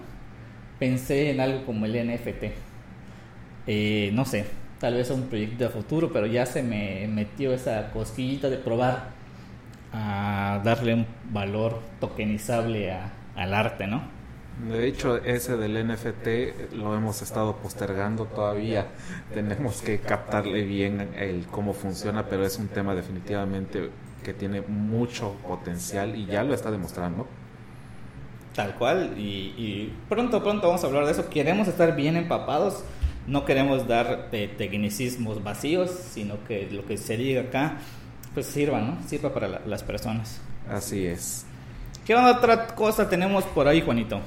pensé 0.78 1.30
en 1.30 1.40
algo 1.40 1.66
como 1.66 1.84
el 1.84 1.92
NFT 1.92 2.69
eh, 3.72 4.10
no 4.14 4.24
sé, 4.24 4.46
tal 4.80 4.94
vez 4.94 5.10
un 5.10 5.28
proyecto 5.28 5.62
de 5.62 5.70
futuro, 5.70 6.12
pero 6.12 6.26
ya 6.26 6.44
se 6.44 6.60
me 6.60 7.06
metió 7.06 7.52
esa 7.52 7.92
cosquillita 7.92 8.50
de 8.50 8.56
probar 8.56 9.10
a 9.92 10.60
darle 10.64 10.94
un 10.94 11.06
valor 11.30 11.78
tokenizable 12.00 12.90
a, 12.90 13.12
al 13.36 13.54
arte, 13.54 13.86
¿no? 13.86 14.02
De 14.68 14.88
hecho, 14.88 15.18
ese 15.18 15.56
del 15.56 15.86
NFT 15.86 16.74
lo 16.74 16.96
hemos 16.96 17.22
estado 17.22 17.58
postergando 17.58 18.24
todavía. 18.24 18.88
Tenemos 19.32 19.82
que 19.82 20.00
captarle 20.00 20.64
bien 20.64 21.10
el 21.16 21.46
cómo 21.46 21.72
funciona, 21.72 22.26
pero 22.26 22.44
es 22.44 22.58
un 22.58 22.66
tema 22.66 22.96
definitivamente 22.96 23.88
que 24.24 24.34
tiene 24.34 24.62
mucho 24.62 25.36
potencial 25.46 26.16
y 26.16 26.26
ya 26.26 26.42
lo 26.42 26.54
está 26.54 26.72
demostrando. 26.72 27.28
Tal 28.52 28.74
cual, 28.74 29.14
y, 29.16 29.92
pronto, 30.08 30.42
pronto 30.42 30.66
vamos 30.66 30.82
a 30.82 30.88
hablar 30.88 31.04
de 31.04 31.12
eso. 31.12 31.30
Queremos 31.30 31.68
estar 31.68 31.94
bien 31.94 32.16
empapados, 32.16 32.82
no 33.30 33.44
queremos 33.44 33.86
dar 33.86 34.28
eh, 34.32 34.52
tecnicismos 34.58 35.42
vacíos, 35.42 35.90
sino 35.90 36.42
que 36.48 36.68
lo 36.70 36.84
que 36.84 36.96
se 36.96 37.16
diga 37.16 37.42
acá, 37.42 37.78
pues 38.34 38.46
sirva, 38.46 38.80
¿no? 38.80 38.98
Sirva 39.06 39.32
para 39.32 39.60
las 39.64 39.84
personas. 39.84 40.40
Así 40.68 41.06
es. 41.06 41.46
¿Qué 42.04 42.14
otra 42.16 42.66
cosa 42.74 43.08
tenemos 43.08 43.44
por 43.44 43.68
ahí, 43.68 43.82
Juanito? 43.82 44.20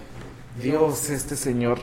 Dios, 0.61 1.09
este 1.09 1.35
señor. 1.35 1.79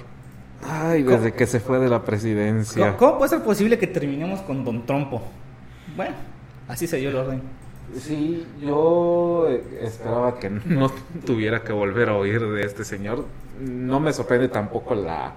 Ay, 0.66 1.02
desde 1.02 1.32
que 1.32 1.46
se 1.46 1.60
fue 1.60 1.78
de 1.78 1.88
la 1.88 2.02
presidencia. 2.04 2.96
¿Cómo, 2.96 3.18
puede 3.18 3.28
ser 3.28 3.42
posible 3.42 3.78
que 3.78 3.86
terminemos 3.86 4.40
con 4.40 4.64
Don 4.64 4.86
Trompo? 4.86 5.22
Bueno, 5.96 6.14
así 6.68 6.86
se 6.86 6.96
dio 6.96 7.10
el 7.10 7.16
orden. 7.16 7.42
Sí, 7.98 8.46
yo 8.62 9.46
esperaba 9.80 10.38
que 10.38 10.48
no 10.48 10.90
tuviera 11.26 11.62
que 11.62 11.72
volver 11.72 12.08
a 12.08 12.14
oír 12.14 12.46
de 12.48 12.64
este 12.64 12.84
señor. 12.84 13.26
No 13.60 14.00
me 14.00 14.12
sorprende 14.12 14.48
tampoco 14.48 14.94
la, 14.94 15.34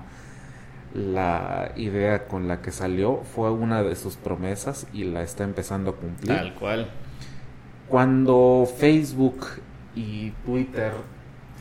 la 0.93 1.71
idea 1.75 2.27
con 2.27 2.47
la 2.47 2.61
que 2.61 2.71
salió. 2.71 3.21
Fue 3.23 3.51
una 3.51 3.83
de 3.83 3.95
sus 3.95 4.15
promesas 4.15 4.87
y 4.93 5.03
la 5.03 5.23
está 5.23 5.43
empezando 5.43 5.91
a 5.91 5.95
cumplir. 5.95 6.35
Tal 6.35 6.53
cual. 6.53 6.87
Cuando 7.87 8.67
Facebook 8.77 9.45
y 9.95 10.31
Twitter 10.45 10.93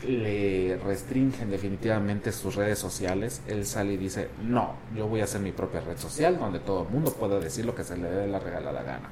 le 0.07 0.77
restringen 0.83 1.49
definitivamente 1.49 2.31
sus 2.31 2.55
redes 2.55 2.79
sociales, 2.79 3.41
él 3.47 3.65
sale 3.65 3.93
y 3.93 3.97
dice, 3.97 4.29
no, 4.43 4.73
yo 4.95 5.07
voy 5.07 5.21
a 5.21 5.23
hacer 5.23 5.41
mi 5.41 5.51
propia 5.51 5.81
red 5.81 5.97
social 5.97 6.37
donde 6.37 6.59
todo 6.59 6.83
el 6.83 6.89
mundo 6.89 7.13
pueda 7.13 7.39
decir 7.39 7.65
lo 7.65 7.73
que 7.73 7.83
se 7.83 7.97
le 7.97 8.09
dé 8.09 8.27
la 8.27 8.39
regalada 8.39 8.83
gana. 8.83 9.09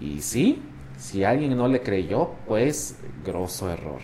Y 0.00 0.22
sí, 0.22 0.62
si 0.96 1.24
alguien 1.24 1.56
no 1.56 1.68
le 1.68 1.82
creyó, 1.82 2.30
pues 2.46 2.96
grosso 3.24 3.70
error. 3.70 4.00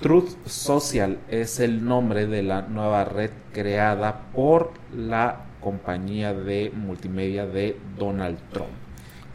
Truth 0.00 0.46
Social 0.46 1.18
es 1.30 1.58
el 1.58 1.84
nombre 1.84 2.26
de 2.26 2.42
la 2.42 2.62
nueva 2.62 3.06
red 3.06 3.30
creada 3.52 4.26
por 4.34 4.72
la 4.94 5.46
compañía 5.60 6.34
de 6.34 6.70
multimedia 6.74 7.46
de 7.46 7.78
Donald 7.98 8.38
Trump 8.52 8.68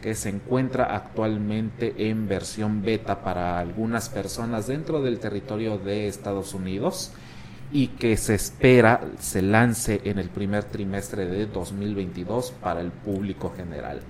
que 0.00 0.14
se 0.14 0.28
encuentra 0.28 0.96
actualmente 0.96 1.94
en 2.10 2.28
versión 2.28 2.82
beta 2.82 3.22
para 3.22 3.58
algunas 3.58 4.08
personas 4.08 4.66
dentro 4.66 5.00
del 5.00 5.18
territorio 5.18 5.78
de 5.78 6.08
Estados 6.08 6.54
Unidos 6.54 7.12
y 7.72 7.88
que 7.88 8.16
se 8.16 8.34
espera 8.34 9.00
se 9.18 9.42
lance 9.42 10.00
en 10.04 10.18
el 10.18 10.28
primer 10.28 10.64
trimestre 10.64 11.26
de 11.26 11.46
2022 11.46 12.52
para 12.60 12.80
el 12.80 12.90
público 12.90 13.52
general. 13.56 14.00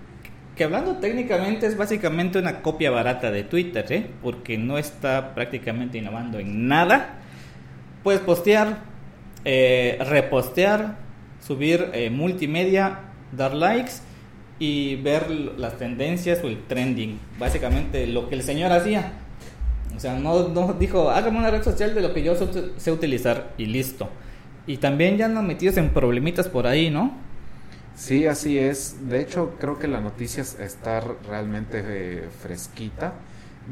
Que 0.56 0.64
hablando 0.64 0.96
técnicamente 0.96 1.66
es 1.66 1.76
básicamente 1.76 2.38
una 2.38 2.60
copia 2.60 2.90
barata 2.90 3.30
de 3.30 3.42
Twitter, 3.42 3.86
¿eh? 3.90 4.06
porque 4.22 4.58
no 4.58 4.76
está 4.76 5.34
prácticamente 5.34 5.96
innovando 5.96 6.38
en 6.38 6.68
nada. 6.68 7.20
Puedes 8.02 8.20
postear, 8.20 8.80
eh, 9.44 9.96
repostear, 10.00 10.98
subir 11.40 11.88
eh, 11.94 12.10
multimedia, 12.10 13.00
dar 13.32 13.54
likes 13.54 13.92
y 14.58 14.96
ver 14.96 15.30
las 15.30 15.78
tendencias 15.78 16.44
o 16.44 16.48
el 16.48 16.62
trending. 16.64 17.18
Básicamente 17.38 18.06
lo 18.06 18.28
que 18.28 18.34
el 18.34 18.42
señor 18.42 18.72
hacía. 18.72 19.12
O 19.96 20.00
sea, 20.00 20.18
no, 20.18 20.48
no 20.48 20.74
dijo, 20.74 21.10
hágame 21.10 21.38
una 21.38 21.50
red 21.50 21.62
social 21.62 21.94
de 21.94 22.02
lo 22.02 22.12
que 22.12 22.22
yo 22.22 22.34
sé 22.76 22.92
utilizar 22.92 23.54
y 23.56 23.66
listo. 23.66 24.10
Y 24.66 24.76
también 24.76 25.16
ya 25.16 25.28
nos 25.28 25.44
metidos 25.44 25.78
en 25.78 25.90
problemitas 25.90 26.48
por 26.48 26.66
ahí, 26.66 26.90
¿no? 26.90 27.12
Sí, 27.94 28.26
así 28.26 28.59
es. 28.59 29.09
De 29.09 29.20
hecho, 29.20 29.57
creo 29.61 29.78
que 29.78 29.88
la 29.88 30.00
noticia 30.00 30.42
está 30.42 31.00
realmente 31.28 31.83
eh, 31.85 32.28
fresquita 32.42 33.14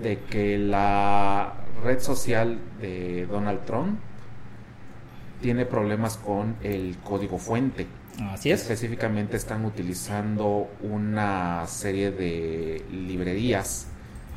de 0.00 0.18
que 0.20 0.58
la 0.58 1.54
red 1.82 2.00
social 2.00 2.58
de 2.80 3.26
Donald 3.26 3.64
Trump 3.64 3.98
tiene 5.40 5.64
problemas 5.64 6.16
con 6.16 6.56
el 6.62 6.96
código 7.02 7.38
fuente. 7.38 7.86
Así 8.30 8.50
es. 8.50 8.62
Específicamente 8.62 9.36
están 9.36 9.64
utilizando 9.64 10.68
una 10.82 11.66
serie 11.66 12.10
de 12.10 12.84
librerías 12.92 13.86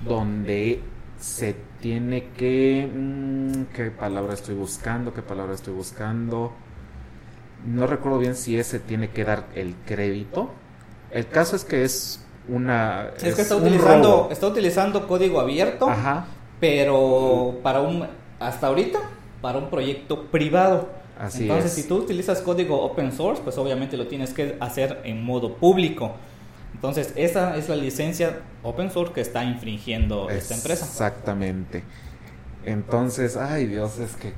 donde 0.06 0.82
se 1.20 1.56
tiene 1.82 2.30
que... 2.38 2.90
Mm, 2.94 3.64
¿Qué 3.74 3.92
palabra 3.92 4.34
estoy 4.34 4.56
buscando? 4.56 5.14
¿Qué 5.14 5.22
palabra 5.22 5.54
estoy 5.54 5.74
buscando? 5.74 6.54
No 7.66 7.88
recuerdo 7.88 8.20
bien 8.20 8.36
si 8.36 8.58
ese 8.58 8.80
tiene 8.80 9.10
que 9.10 9.24
dar 9.24 9.46
el 9.56 9.76
crédito. 9.86 10.50
El 11.12 11.28
caso 11.28 11.56
es 11.56 11.64
que 11.64 11.84
es 11.84 12.24
una... 12.48 13.12
Es, 13.22 13.36
que 13.36 13.42
está 13.42 13.56
utilizando, 13.56 14.30
está 14.32 14.48
utilizando 14.48 15.08
código 15.08 15.40
abierto, 15.40 15.90
Ajá. 15.90 16.26
pero 16.60 17.60
para 17.64 17.82
un... 17.82 18.08
Hasta 18.40 18.68
ahorita, 18.68 19.00
para 19.42 19.60
un 19.60 19.70
proyecto 19.70 20.26
privado. 20.26 20.90
Entonces, 21.22 21.72
si 21.72 21.84
tú 21.84 21.98
utilizas 21.98 22.42
código 22.42 22.82
open 22.82 23.12
source, 23.12 23.42
pues 23.44 23.58
obviamente 23.58 23.96
lo 23.96 24.08
tienes 24.08 24.34
que 24.34 24.58
hacer 24.60 25.00
en 25.06 25.24
modo 25.24 25.54
público. 25.56 26.16
Entonces, 26.74 27.14
esa 27.16 27.56
es 27.56 27.70
la 27.70 27.76
licencia 27.76 28.42
open 28.64 28.92
source 28.92 29.14
que 29.14 29.22
está 29.22 29.44
infringiendo 29.44 30.30
esta 30.30 30.56
empresa. 30.56 30.86
Exactamente. 30.86 31.84
Entonces, 32.66 33.38
ay 33.38 33.68
Dios, 33.68 34.00
es 34.00 34.16
que 34.16 34.34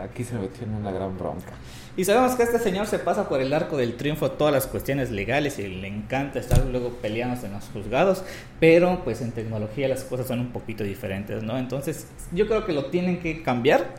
aquí 0.00 0.24
se 0.24 0.34
metió 0.34 0.64
en 0.64 0.74
una 0.74 0.92
gran 0.92 1.16
bronca. 1.16 1.52
Y 1.96 2.04
sabemos 2.04 2.34
que 2.34 2.42
este 2.42 2.58
señor 2.58 2.86
se 2.88 2.98
pasa 2.98 3.28
por 3.28 3.40
el 3.40 3.52
arco 3.52 3.76
del 3.76 3.94
triunfo 3.96 4.32
todas 4.32 4.52
las 4.52 4.66
cuestiones 4.66 5.12
legales 5.12 5.60
y 5.60 5.68
le 5.68 5.86
encanta 5.86 6.40
estar 6.40 6.64
luego 6.66 6.90
peleándose 7.00 7.46
en 7.46 7.52
los 7.52 7.64
juzgados, 7.66 8.24
pero 8.58 9.02
pues 9.04 9.20
en 9.20 9.30
tecnología 9.30 9.86
las 9.86 10.02
cosas 10.02 10.26
son 10.26 10.40
un 10.40 10.50
poquito 10.50 10.82
diferentes, 10.82 11.44
¿no? 11.44 11.56
Entonces 11.56 12.08
yo 12.32 12.48
creo 12.48 12.64
que 12.66 12.72
lo 12.72 12.86
tienen 12.86 13.20
que 13.20 13.44
cambiar, 13.44 13.94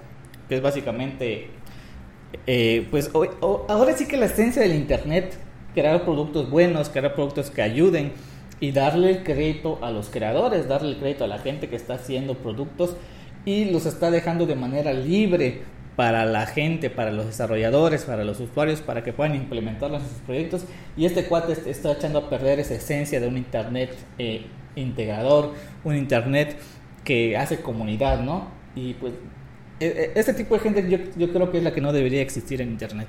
que 0.49 0.55
es 0.55 0.61
básicamente 0.61 1.51
eh, 2.47 2.85
pues 2.91 3.11
ahora 3.41 3.95
sí 3.95 4.07
que 4.07 4.17
la 4.17 4.25
esencia 4.25 4.61
del 4.61 4.75
Internet, 4.75 5.37
crear 5.73 6.03
productos 6.03 6.49
buenos, 6.49 6.89
crear 6.89 7.13
productos 7.15 7.49
que 7.49 7.61
ayuden 7.61 8.11
y 8.59 8.71
darle 8.71 9.09
el 9.09 9.23
crédito 9.23 9.79
a 9.81 9.91
los 9.91 10.09
creadores, 10.09 10.67
darle 10.67 10.89
el 10.89 10.97
crédito 10.97 11.23
a 11.23 11.27
la 11.27 11.39
gente 11.39 11.69
que 11.69 11.77
está 11.77 11.93
haciendo 11.93 12.35
productos 12.35 12.97
y 13.45 13.65
los 13.65 13.85
está 13.85 14.11
dejando 14.11 14.45
de 14.45 14.55
manera 14.55 14.91
libre 14.91 15.61
para 15.95 16.25
la 16.25 16.45
gente, 16.45 16.89
para 16.89 17.11
los 17.11 17.25
desarrolladores, 17.25 18.03
para 18.03 18.23
los 18.23 18.39
usuarios, 18.39 18.81
para 18.81 19.03
que 19.03 19.13
puedan 19.13 19.35
implementarlos 19.35 20.03
en 20.03 20.09
sus 20.09 20.19
proyectos. 20.19 20.65
Y 20.97 21.05
este 21.05 21.25
cuate 21.25 21.53
está 21.69 21.93
echando 21.93 22.19
a 22.19 22.29
perder 22.29 22.59
esa 22.59 22.75
esencia 22.75 23.19
de 23.19 23.27
un 23.27 23.37
Internet 23.37 23.95
eh, 24.17 24.45
integrador, 24.75 25.53
un 25.83 25.95
Internet 25.95 26.57
que 27.03 27.37
hace 27.37 27.61
comunidad, 27.61 28.21
¿no? 28.21 28.49
Y 28.75 28.95
pues 28.95 29.13
e, 29.79 29.85
e, 29.85 30.19
este 30.19 30.33
tipo 30.33 30.55
de 30.55 30.61
gente 30.61 30.89
yo, 30.89 30.97
yo, 31.15 31.31
creo 31.31 31.51
que 31.51 31.59
es 31.59 31.63
la 31.63 31.73
que 31.73 31.81
no 31.81 31.93
debería 31.93 32.21
existir 32.21 32.61
en 32.61 32.69
Internet. 32.69 33.07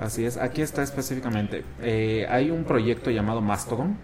Así 0.00 0.24
es, 0.24 0.36
aquí 0.36 0.62
está 0.62 0.82
específicamente. 0.82 1.64
Eh, 1.82 2.26
hay 2.28 2.50
un 2.50 2.64
proyecto 2.64 3.10
llamado 3.10 3.40
Mastodon 3.40 3.96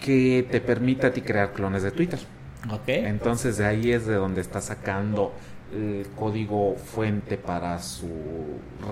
que 0.00 0.46
te 0.50 0.60
permite 0.60 1.06
a 1.06 1.12
ti 1.12 1.22
crear 1.22 1.52
clones 1.52 1.82
de 1.82 1.90
Twitter. 1.90 2.20
Okay. 2.70 3.04
Entonces 3.04 3.56
de 3.56 3.64
ahí 3.64 3.92
es 3.92 4.06
de 4.06 4.14
donde 4.14 4.40
está 4.40 4.60
sacando 4.60 5.32
el 5.72 6.06
código 6.16 6.76
fuente 6.76 7.36
para 7.36 7.80
su 7.80 8.08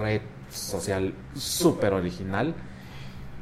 red 0.00 0.20
social 0.50 1.14
súper 1.34 1.92
original. 1.92 2.54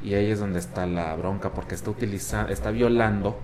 Y 0.03 0.15
ahí 0.15 0.31
es 0.31 0.39
donde 0.39 0.59
está 0.59 0.85
la 0.85 1.15
bronca 1.15 1.53
porque 1.53 1.75
está 1.75 1.89
utilizando, 1.89 2.51
está 2.51 2.71
violando 2.71 3.39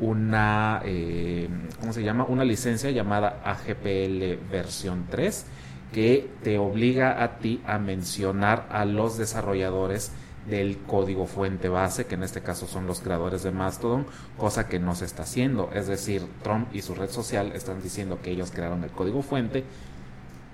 una, 0.00 0.80
eh, 0.84 1.48
¿cómo 1.78 1.92
se 1.92 2.02
llama? 2.02 2.24
Una 2.24 2.44
licencia 2.44 2.90
llamada 2.90 3.40
AGPL 3.44 4.50
versión 4.50 5.06
3 5.10 5.46
que 5.92 6.30
te 6.42 6.58
obliga 6.58 7.22
a 7.22 7.38
ti 7.38 7.60
a 7.66 7.78
mencionar 7.78 8.66
a 8.70 8.84
los 8.84 9.18
desarrolladores 9.18 10.12
del 10.48 10.78
código 10.78 11.26
fuente 11.26 11.68
base, 11.68 12.06
que 12.06 12.14
en 12.14 12.22
este 12.22 12.40
caso 12.40 12.66
son 12.66 12.86
los 12.86 13.00
creadores 13.00 13.42
de 13.42 13.50
Mastodon, 13.50 14.06
cosa 14.36 14.68
que 14.68 14.78
no 14.78 14.94
se 14.94 15.04
está 15.04 15.22
haciendo. 15.22 15.70
Es 15.74 15.86
decir, 15.86 16.22
Trump 16.42 16.68
y 16.74 16.82
su 16.82 16.94
red 16.94 17.10
social 17.10 17.52
están 17.52 17.82
diciendo 17.82 18.18
que 18.22 18.30
ellos 18.30 18.50
crearon 18.50 18.82
el 18.84 18.90
código 18.90 19.22
fuente 19.22 19.64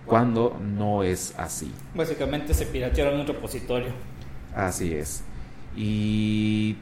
cuando 0.05 0.57
no 0.61 1.03
es 1.03 1.35
así. 1.37 1.73
Básicamente 1.95 2.55
se 2.55 2.67
piratearon 2.67 3.21
un 3.21 3.27
repositorio. 3.27 3.91
Así 4.55 4.95
es. 4.95 5.23
Y 5.77 6.77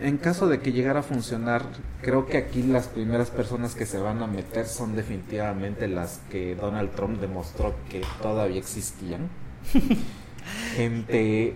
en 0.00 0.18
caso 0.18 0.46
de 0.46 0.60
que 0.60 0.72
llegara 0.72 1.00
a 1.00 1.02
funcionar, 1.02 1.62
creo 2.02 2.26
que 2.26 2.36
aquí 2.36 2.62
las 2.62 2.88
primeras 2.88 3.30
personas 3.30 3.74
que 3.74 3.86
se 3.86 3.98
van 3.98 4.22
a 4.22 4.26
meter 4.26 4.66
son 4.66 4.94
definitivamente 4.94 5.88
las 5.88 6.20
que 6.30 6.54
Donald 6.54 6.90
Trump 6.94 7.20
demostró 7.20 7.74
que 7.88 8.02
todavía 8.20 8.58
existían. 8.58 9.28
Gente 10.76 11.54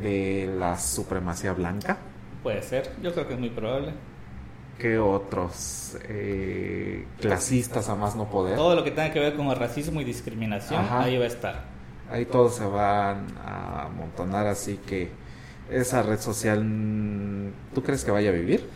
de 0.00 0.52
la 0.58 0.78
supremacía 0.78 1.52
blanca. 1.52 1.98
Puede 2.42 2.62
ser, 2.62 2.90
yo 3.02 3.12
creo 3.12 3.26
que 3.26 3.34
es 3.34 3.40
muy 3.40 3.50
probable. 3.50 3.92
¿Qué 4.78 4.98
otros? 4.98 5.96
Eh, 6.08 7.06
clasistas 7.20 7.88
a 7.88 7.94
más 7.94 8.16
no 8.16 8.28
poder. 8.28 8.56
Todo 8.56 8.74
lo 8.74 8.82
que 8.82 8.90
tenga 8.90 9.12
que 9.12 9.20
ver 9.20 9.34
con 9.34 9.46
el 9.48 9.56
racismo 9.56 10.00
y 10.00 10.04
discriminación, 10.04 10.80
Ajá. 10.80 11.04
ahí 11.04 11.18
va 11.18 11.24
a 11.24 11.28
estar. 11.28 11.64
Ahí 12.10 12.24
todos 12.26 12.56
se 12.56 12.64
van 12.64 13.26
a 13.44 13.84
amontonar, 13.86 14.46
así 14.46 14.78
que 14.86 15.10
esa 15.70 16.02
red 16.02 16.18
social, 16.18 17.52
¿tú 17.74 17.82
crees 17.82 18.04
que 18.04 18.10
vaya 18.10 18.30
a 18.30 18.32
vivir? 18.32 18.68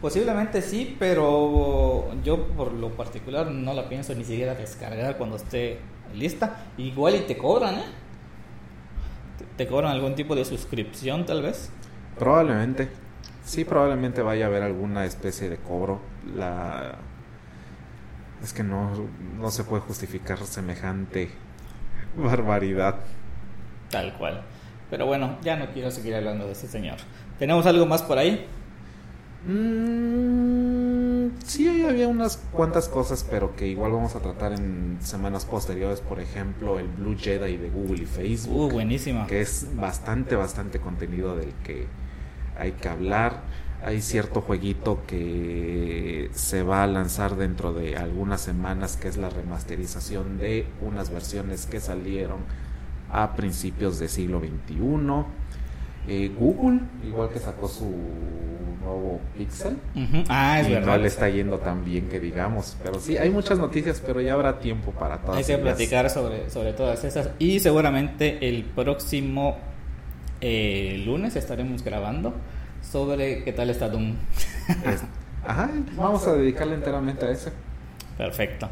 Posiblemente 0.00 0.62
sí, 0.62 0.96
pero 0.98 2.14
yo 2.22 2.46
por 2.48 2.72
lo 2.72 2.90
particular 2.90 3.50
no 3.50 3.74
la 3.74 3.88
pienso 3.88 4.14
ni 4.14 4.24
siquiera 4.24 4.54
descargar 4.54 5.16
cuando 5.18 5.36
esté 5.36 5.78
lista. 6.14 6.66
Igual 6.76 7.16
y 7.16 7.20
te 7.20 7.36
cobran, 7.36 7.74
¿eh? 7.74 7.84
Te- 9.58 9.66
cobran 9.66 9.92
algún 9.92 10.14
tipo 10.14 10.34
de 10.34 10.44
suscripción 10.46 11.26
tal 11.26 11.42
vez. 11.42 11.70
Probablemente. 12.18 12.88
Sí, 13.44 13.64
probablemente 13.64 14.22
vaya 14.22 14.46
a 14.46 14.48
haber 14.48 14.62
alguna 14.62 15.04
especie 15.04 15.50
de 15.50 15.58
cobro. 15.58 16.00
La... 16.34 16.96
Es 18.42 18.52
que 18.52 18.62
no, 18.62 18.92
no 19.38 19.50
se 19.50 19.64
puede 19.64 19.82
justificar 19.82 20.38
semejante 20.38 21.30
barbaridad. 22.16 22.96
Tal 23.90 24.14
cual. 24.16 24.42
Pero 24.90 25.06
bueno, 25.06 25.36
ya 25.42 25.56
no 25.56 25.66
quiero 25.72 25.90
seguir 25.90 26.14
hablando 26.14 26.46
de 26.46 26.52
ese 26.52 26.66
señor. 26.68 26.96
¿Tenemos 27.38 27.66
algo 27.66 27.84
más 27.86 28.02
por 28.02 28.18
ahí? 28.18 28.46
Mm, 29.46 30.57
sí, 31.44 31.84
había 31.84 32.08
unas 32.08 32.36
cuantas 32.52 32.88
cosas, 32.88 33.26
pero 33.28 33.56
que 33.56 33.66
igual 33.66 33.92
vamos 33.92 34.14
a 34.16 34.20
tratar 34.20 34.52
en 34.52 34.98
semanas 35.00 35.44
posteriores. 35.44 36.00
Por 36.00 36.20
ejemplo, 36.20 36.78
el 36.78 36.88
Blue 36.88 37.16
Jedi 37.18 37.56
de 37.56 37.70
Google 37.70 38.02
y 38.02 38.06
Facebook. 38.06 38.66
Uh, 38.66 38.70
buenísima. 38.70 39.26
que 39.26 39.40
es 39.40 39.68
bastante, 39.74 40.36
bastante 40.36 40.80
contenido 40.80 41.36
del 41.36 41.52
que 41.64 41.86
hay 42.58 42.72
que 42.72 42.88
hablar. 42.88 43.42
Hay 43.82 44.00
cierto 44.00 44.40
jueguito 44.40 45.02
que 45.06 46.30
se 46.34 46.64
va 46.64 46.82
a 46.82 46.86
lanzar 46.88 47.36
dentro 47.36 47.72
de 47.72 47.96
algunas 47.96 48.40
semanas, 48.40 48.96
que 48.96 49.06
es 49.06 49.16
la 49.16 49.30
remasterización 49.30 50.36
de 50.38 50.66
unas 50.80 51.10
versiones 51.10 51.66
que 51.66 51.78
salieron 51.78 52.38
a 53.10 53.36
principios 53.36 53.98
del 53.98 54.08
siglo 54.08 54.40
XXI. 54.40 54.78
Eh, 56.08 56.32
Google, 56.38 56.80
igual 57.06 57.28
que 57.28 57.38
sacó 57.38 57.68
su 57.68 57.84
nuevo 58.82 59.20
Pixel. 59.36 59.76
Ujú. 59.94 60.24
Ah, 60.28 60.60
es 60.60 60.68
y 60.68 60.72
verdad. 60.72 60.96
no 60.96 61.02
le 61.02 61.08
está 61.08 61.28
yendo 61.28 61.58
tan 61.58 61.84
bien 61.84 62.08
que 62.08 62.18
digamos. 62.18 62.76
Pero 62.82 62.98
sí, 62.98 63.18
hay 63.18 63.30
muchas 63.30 63.58
noticias, 63.58 64.02
pero 64.04 64.20
ya 64.20 64.32
habrá 64.32 64.58
tiempo 64.58 64.92
para 64.92 65.18
todas 65.18 65.36
Hay 65.36 65.44
que 65.44 65.58
platicar 65.58 66.08
sobre, 66.08 66.48
sobre 66.50 66.72
todas 66.72 67.04
esas. 67.04 67.30
Y 67.38 67.60
seguramente 67.60 68.48
el 68.48 68.64
próximo 68.64 69.58
eh, 70.40 71.02
lunes 71.04 71.36
estaremos 71.36 71.84
grabando 71.84 72.34
sobre 72.82 73.44
qué 73.44 73.52
tal 73.52 73.70
está 73.70 73.88
Doom. 73.88 74.14
Ajá, 75.46 75.70
vamos 75.96 76.26
a 76.26 76.34
dedicarle 76.34 76.74
enteramente 76.74 77.26
a 77.26 77.30
ese. 77.30 77.52
Perfecto. 78.16 78.68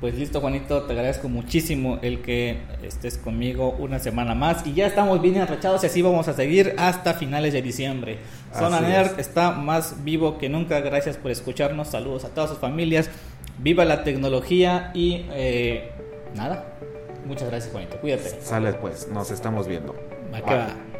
Pues 0.00 0.14
listo, 0.14 0.42
Juanito, 0.42 0.82
te 0.82 0.92
agradezco 0.92 1.28
muchísimo 1.28 1.98
el 2.02 2.20
que 2.20 2.58
estés 2.82 3.16
conmigo 3.16 3.70
una 3.78 3.98
semana 3.98 4.34
más. 4.34 4.66
Y 4.66 4.74
ya 4.74 4.86
estamos 4.86 5.22
bien 5.22 5.36
enrachados 5.36 5.82
y 5.84 5.86
así 5.86 6.02
vamos 6.02 6.28
a 6.28 6.34
seguir 6.34 6.74
hasta 6.76 7.14
finales 7.14 7.54
de 7.54 7.62
diciembre. 7.62 8.18
Zona 8.52 8.80
Nerd 8.80 9.12
es. 9.12 9.28
está 9.28 9.52
más 9.52 10.04
vivo 10.04 10.36
que 10.36 10.50
nunca. 10.50 10.80
Gracias 10.80 11.16
por 11.16 11.30
escucharnos. 11.30 11.88
Saludos 11.88 12.26
a 12.26 12.28
todas 12.28 12.50
sus 12.50 12.58
familias. 12.58 13.08
Viva 13.58 13.86
la 13.86 14.04
tecnología 14.04 14.90
y 14.92 15.24
eh, 15.30 15.90
nada. 16.34 16.76
Muchas 17.24 17.48
gracias, 17.48 17.72
Juanito. 17.72 17.96
Cuídate. 17.98 18.28
Sale 18.42 18.74
pues, 18.74 19.08
nos 19.08 19.30
estamos 19.30 19.66
viendo. 19.66 19.94
Va. 20.32 20.95